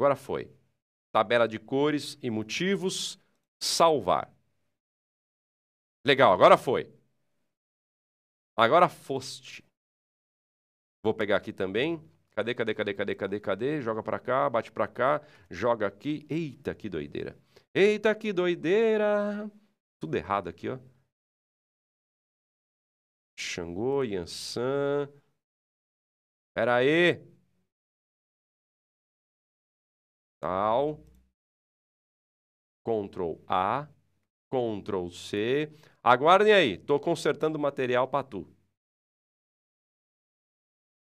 [0.01, 0.51] Agora foi.
[1.11, 3.19] Tabela de cores e motivos.
[3.59, 4.33] Salvar.
[6.03, 6.91] Legal, agora foi.
[8.57, 9.63] Agora foste.
[11.03, 13.81] Vou pegar aqui também Cadê, cadê, cadê, cadê, cadê, cadê?
[13.81, 15.21] Joga pra cá, bate pra cá,
[15.51, 16.25] joga aqui.
[16.29, 17.37] Eita, que doideira.
[17.73, 19.51] Eita, que doideira.
[19.99, 20.79] Tudo errado aqui, ó.
[23.35, 25.09] Xangô, Yansan.
[26.53, 27.30] Pera aí.
[30.41, 30.99] Tal.
[32.83, 33.87] Ctrl A.
[34.51, 35.71] Ctrl C.
[36.03, 36.77] Aguardem aí.
[36.77, 38.47] Tô consertando o material para tu.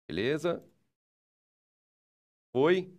[0.07, 0.63] Beleza?
[2.53, 2.93] foi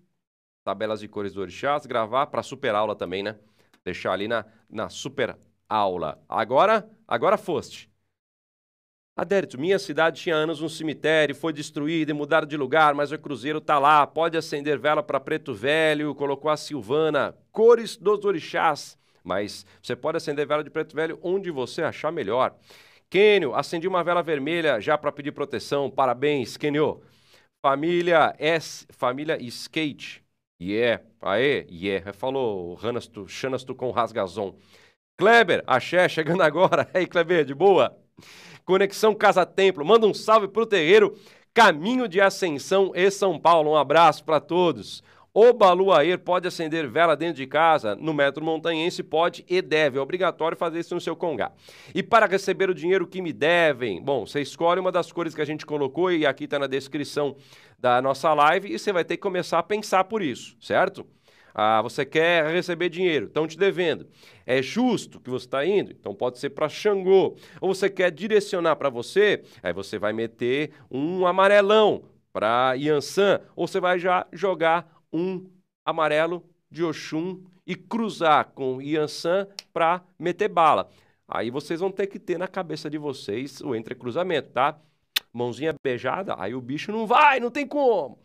[0.63, 3.37] tabelas de cores do orixás, gravar para super aula também, né?
[3.83, 5.37] Deixar ali na, na super
[5.69, 6.23] aula.
[6.29, 7.88] Agora, agora foste.
[9.19, 13.19] Adérito, minha cidade tinha anos um cemitério, foi destruída e mudaram de lugar, mas o
[13.19, 14.07] cruzeiro tá lá.
[14.07, 18.97] Pode acender vela para Preto Velho, colocou a Silvana, cores dos orixás.
[19.21, 22.55] Mas você pode acender vela de Preto Velho onde você achar melhor.
[23.09, 25.91] Kênio, acendi uma vela vermelha já para pedir proteção.
[25.91, 27.01] Parabéns, Kênio.
[27.61, 30.23] Família S, família Skate.
[30.61, 32.13] Yeah, aê, yeah.
[32.13, 34.55] Falou Hanastu, Xanastu com Rasgazon.
[35.17, 36.89] Kleber, axé, chegando agora.
[36.95, 37.93] Aí, Kleber, de boa?
[38.69, 41.17] Conexão Casa Templo, manda um salve pro terreiro
[41.55, 43.71] Caminho de Ascensão e São Paulo.
[43.71, 45.01] Um abraço para todos.
[45.33, 47.95] O Baluaer pode acender vela dentro de casa?
[47.95, 49.97] No metro montanhense pode e deve.
[49.97, 51.51] É obrigatório fazer isso no seu congá.
[51.95, 53.99] E para receber o dinheiro que me devem?
[54.03, 57.35] Bom, você escolhe uma das cores que a gente colocou e aqui está na descrição
[57.79, 61.07] da nossa live e você vai ter que começar a pensar por isso, certo?
[61.53, 64.07] Ah, você quer receber dinheiro, estão te devendo.
[64.45, 67.35] É justo que você está indo, então pode ser para Xangô.
[67.61, 73.67] Ou você quer direcionar para você, aí você vai meter um amarelão para Yansan, ou
[73.67, 75.45] você vai já jogar um
[75.85, 80.89] amarelo de Oxum e cruzar com Yansan para meter bala.
[81.27, 84.79] Aí vocês vão ter que ter na cabeça de vocês o entrecruzamento, tá?
[85.31, 88.17] Mãozinha beijada, aí o bicho não vai, não tem como.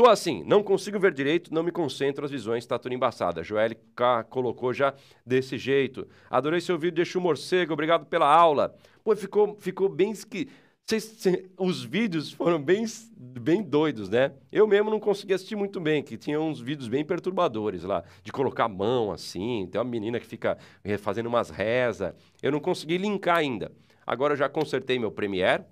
[0.00, 3.44] Tô assim, não consigo ver direito, não me concentro, as visões tá tudo embaçada.
[3.44, 4.94] Joel K colocou já
[5.26, 6.08] desse jeito.
[6.30, 8.74] Adorei seu vídeo, deixa o morcego, obrigado pela aula.
[9.04, 10.48] Pô, ficou, ficou bem que
[11.58, 14.32] os vídeos foram bem, bem doidos, né?
[14.50, 18.32] Eu mesmo não consegui assistir muito bem, que tinha uns vídeos bem perturbadores lá, de
[18.32, 20.56] colocar a mão assim, tem uma menina que fica
[20.98, 22.14] fazendo umas rezas.
[22.42, 23.70] Eu não consegui linkar ainda.
[24.06, 25.62] Agora eu já consertei meu Premiere,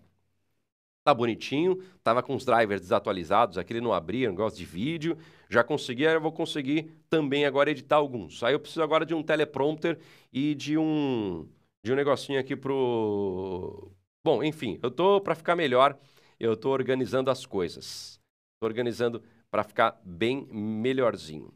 [1.08, 5.16] Tá bonitinho, tava com os drivers desatualizados, aquele não abria, negócio de vídeo.
[5.48, 8.42] Já consegui, eu vou conseguir também agora editar alguns.
[8.42, 9.98] Aí eu preciso agora de um teleprompter
[10.30, 11.48] e de um
[11.82, 13.90] de um negocinho aqui pro
[14.22, 15.98] Bom, enfim, eu tô para ficar melhor,
[16.38, 18.20] eu tô organizando as coisas.
[18.60, 21.50] Tô organizando para ficar bem melhorzinho.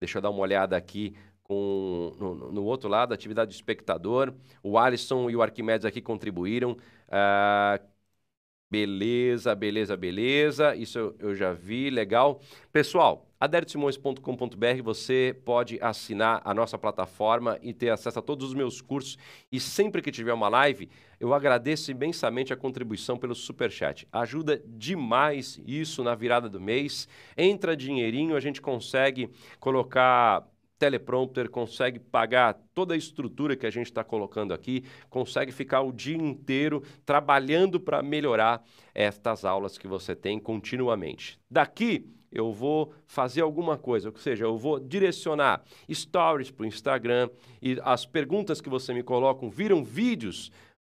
[0.00, 4.34] Deixa eu dar uma olhada aqui com, no, no, outro lado, atividade de espectador.
[4.64, 6.72] O Alisson e o Arquimedes aqui contribuíram.
[6.72, 7.95] Uh,
[8.68, 10.74] Beleza, beleza, beleza.
[10.74, 12.40] Isso eu, já vi, legal.
[12.72, 18.80] Pessoal, adertosimões.com.br você pode assinar a nossa plataforma e ter acesso a todos os meus
[18.80, 19.16] cursos.
[19.52, 20.88] E sempre que tiver uma live,
[21.20, 24.08] eu agradeço imensamente a contribuição pelo Superchat.
[24.10, 27.08] Ajuda demais isso na virada do mês.
[27.36, 30.44] Entra dinheirinho, a gente consegue colocar
[30.78, 35.92] teleprompter, consegue pagar toda a estrutura que a gente está colocando aqui, consegue ficar o
[35.92, 38.64] dia inteiro trabalhando para melhorar
[38.94, 41.38] estas aulas que você tem continuamente.
[41.50, 47.30] Daqui eu vou fazer alguma coisa, ou seja, eu vou direcionar stories para o Instagram
[47.62, 50.50] e as perguntas que você me coloca viram vídeos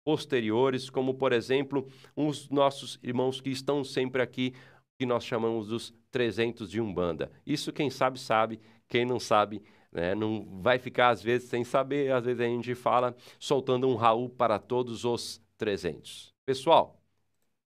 [0.04, 4.54] posteriores, como por exemplo, os nossos irmãos que estão sempre aqui,
[4.98, 7.30] que nós chamamos dos 300 de Umbanda.
[7.46, 8.58] Isso quem sabe sabe,
[8.88, 9.62] quem não sabe,
[9.92, 12.12] né, não vai ficar às vezes sem saber.
[12.12, 16.32] Às vezes a gente fala soltando um Raul para todos os 300.
[16.44, 17.00] Pessoal,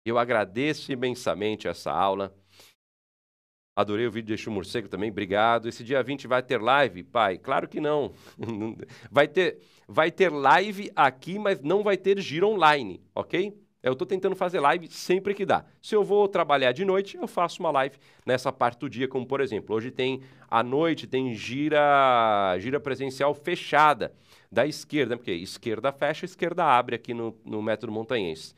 [0.06, 2.36] eu agradeço imensamente essa aula.
[3.76, 5.70] Adorei o vídeo de Exu Morcego também, obrigado.
[5.70, 7.38] Esse dia 20 vai ter live, pai?
[7.38, 8.14] Claro que não.
[9.10, 13.58] vai, ter, vai ter live aqui, mas não vai ter giro online, ok?
[13.82, 15.64] Eu estou tentando fazer live sempre que dá.
[15.82, 19.26] Se eu vou trabalhar de noite, eu faço uma live nessa parte do dia, como
[19.26, 24.14] por exemplo, hoje tem à noite tem gira gira presencial fechada
[24.52, 28.54] da esquerda, porque esquerda fecha, esquerda abre aqui no, no método montanhense.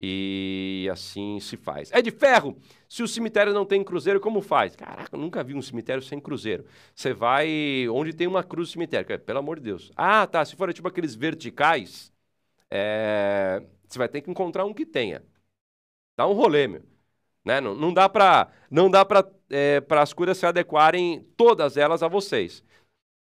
[0.00, 1.90] E assim se faz.
[1.92, 2.58] É de ferro!
[2.88, 4.76] Se o cemitério não tem cruzeiro, como faz?
[4.76, 6.64] Caraca, eu nunca vi um cemitério sem cruzeiro.
[6.94, 9.90] Você vai onde tem uma cruz cemitério, pelo amor de Deus.
[9.96, 10.44] Ah, tá.
[10.44, 12.12] Se for tipo aqueles verticais,
[12.70, 13.62] é
[13.94, 15.24] você vai ter que encontrar um que tenha.
[16.16, 16.82] Dá um rolê, meu.
[17.44, 17.60] Né?
[17.60, 22.02] Não, não dá para não dá para é, para as curas se adequarem todas elas
[22.02, 22.64] a vocês.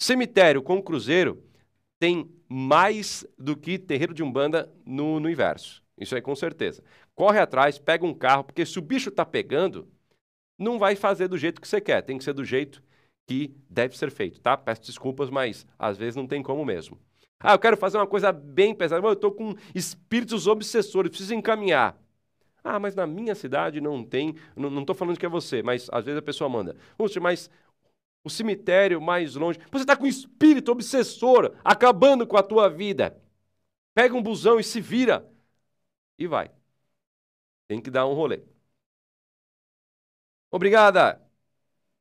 [0.00, 1.42] Cemitério com cruzeiro
[1.98, 5.28] tem mais do que terreiro de umbanda no, no.
[5.98, 6.82] Isso aí com certeza.
[7.14, 9.88] Corre atrás, pega um carro, porque se o bicho tá pegando,
[10.58, 12.02] não vai fazer do jeito que você quer.
[12.02, 12.82] Tem que ser do jeito
[13.26, 14.56] que deve ser feito, tá?
[14.56, 16.98] Peço desculpas, mas às vezes não tem como mesmo.
[17.42, 19.06] Ah, eu quero fazer uma coisa bem pesada.
[19.06, 21.98] Eu estou com espíritos obsessores, preciso encaminhar.
[22.64, 24.36] Ah, mas na minha cidade não tem.
[24.54, 26.76] Não estou falando que é você, mas às vezes a pessoa manda.
[26.96, 27.50] Puxa, mas
[28.24, 29.58] o cemitério mais longe.
[29.70, 33.20] Você está com espírito obsessor acabando com a tua vida.
[33.94, 35.28] Pega um busão e se vira.
[36.18, 36.50] E vai.
[37.68, 38.42] Tem que dar um rolê.
[40.50, 41.20] Obrigada.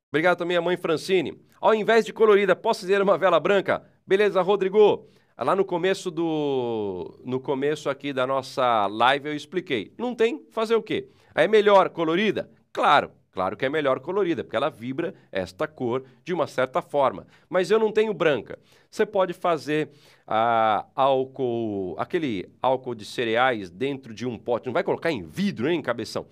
[0.10, 1.42] Obrigado também a mãe Francine.
[1.60, 3.88] Ao invés de colorida, posso dizer uma vela branca?
[4.06, 5.08] Beleza, Rodrigo?
[5.44, 9.92] Lá no começo do no começo aqui da nossa live eu expliquei.
[9.98, 11.08] Não tem, fazer o quê?
[11.34, 12.48] É melhor colorida?
[12.72, 17.26] Claro, claro que é melhor colorida, porque ela vibra esta cor de uma certa forma.
[17.50, 18.60] Mas eu não tenho branca.
[18.88, 19.90] Você pode fazer
[20.28, 24.68] ah, álcool, aquele álcool de cereais dentro de um pote.
[24.68, 26.28] Não vai colocar em vidro, hein, cabeção?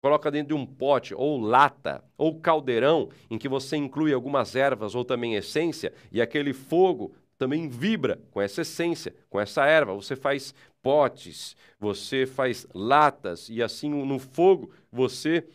[0.00, 4.94] Coloca dentro de um pote ou lata ou caldeirão em que você inclui algumas ervas
[4.94, 9.94] ou também essência e aquele fogo também vibra com essa essência, com essa erva.
[9.94, 15.46] Você faz potes, você faz latas e assim no fogo você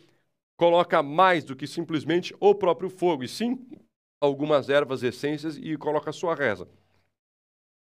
[0.56, 3.58] coloca mais do que simplesmente o próprio fogo, e sim
[4.20, 6.68] algumas ervas, essências e coloca a sua reza.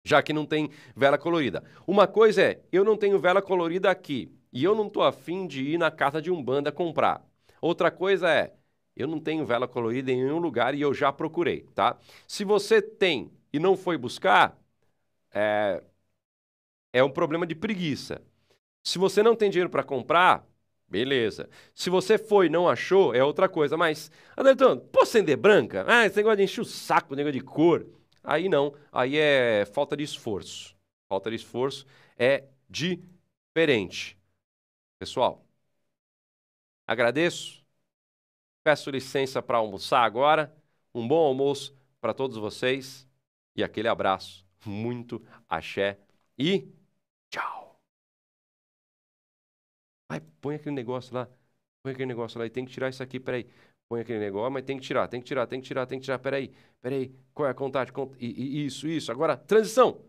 [0.05, 1.63] Já que não tem vela colorida.
[1.87, 5.63] Uma coisa é, eu não tenho vela colorida aqui e eu não estou afim de
[5.63, 7.25] ir na casa de um banda comprar.
[7.59, 8.53] Outra coisa é,
[8.95, 11.97] eu não tenho vela colorida em nenhum lugar e eu já procurei, tá?
[12.27, 14.57] Se você tem e não foi buscar,
[15.33, 15.83] é,
[16.93, 18.21] é um problema de preguiça.
[18.83, 20.45] Se você não tem dinheiro para comprar,
[20.87, 21.49] beleza.
[21.75, 23.77] Se você foi e não achou, é outra coisa.
[23.77, 25.85] Mas, Adelton, posso acender branca?
[25.87, 27.85] Ah, esse negócio de encher o saco, negócio de cor.
[28.23, 30.75] Aí não, aí é falta de esforço.
[31.09, 31.85] Falta de esforço
[32.17, 34.17] é diferente.
[34.99, 35.45] Pessoal,
[36.85, 37.63] agradeço.
[38.63, 40.53] Peço licença para almoçar agora.
[40.93, 43.06] Um bom almoço para todos vocês
[43.57, 44.45] e aquele abraço.
[44.65, 45.99] Muito axé
[46.37, 46.71] e
[47.29, 47.81] tchau.
[50.09, 51.27] Vai, põe aquele negócio lá.
[51.83, 53.49] Põe aquele negócio lá e tem que tirar isso aqui, peraí.
[53.89, 56.05] Põe aquele negócio, mas tem que tirar, tem que tirar, tem que tirar, tem que
[56.05, 57.15] tirar, peraí, peraí.
[57.33, 57.93] Qual é a contagem?
[57.93, 58.15] Cont...
[58.19, 59.11] Isso, isso.
[59.11, 60.01] Agora, transição.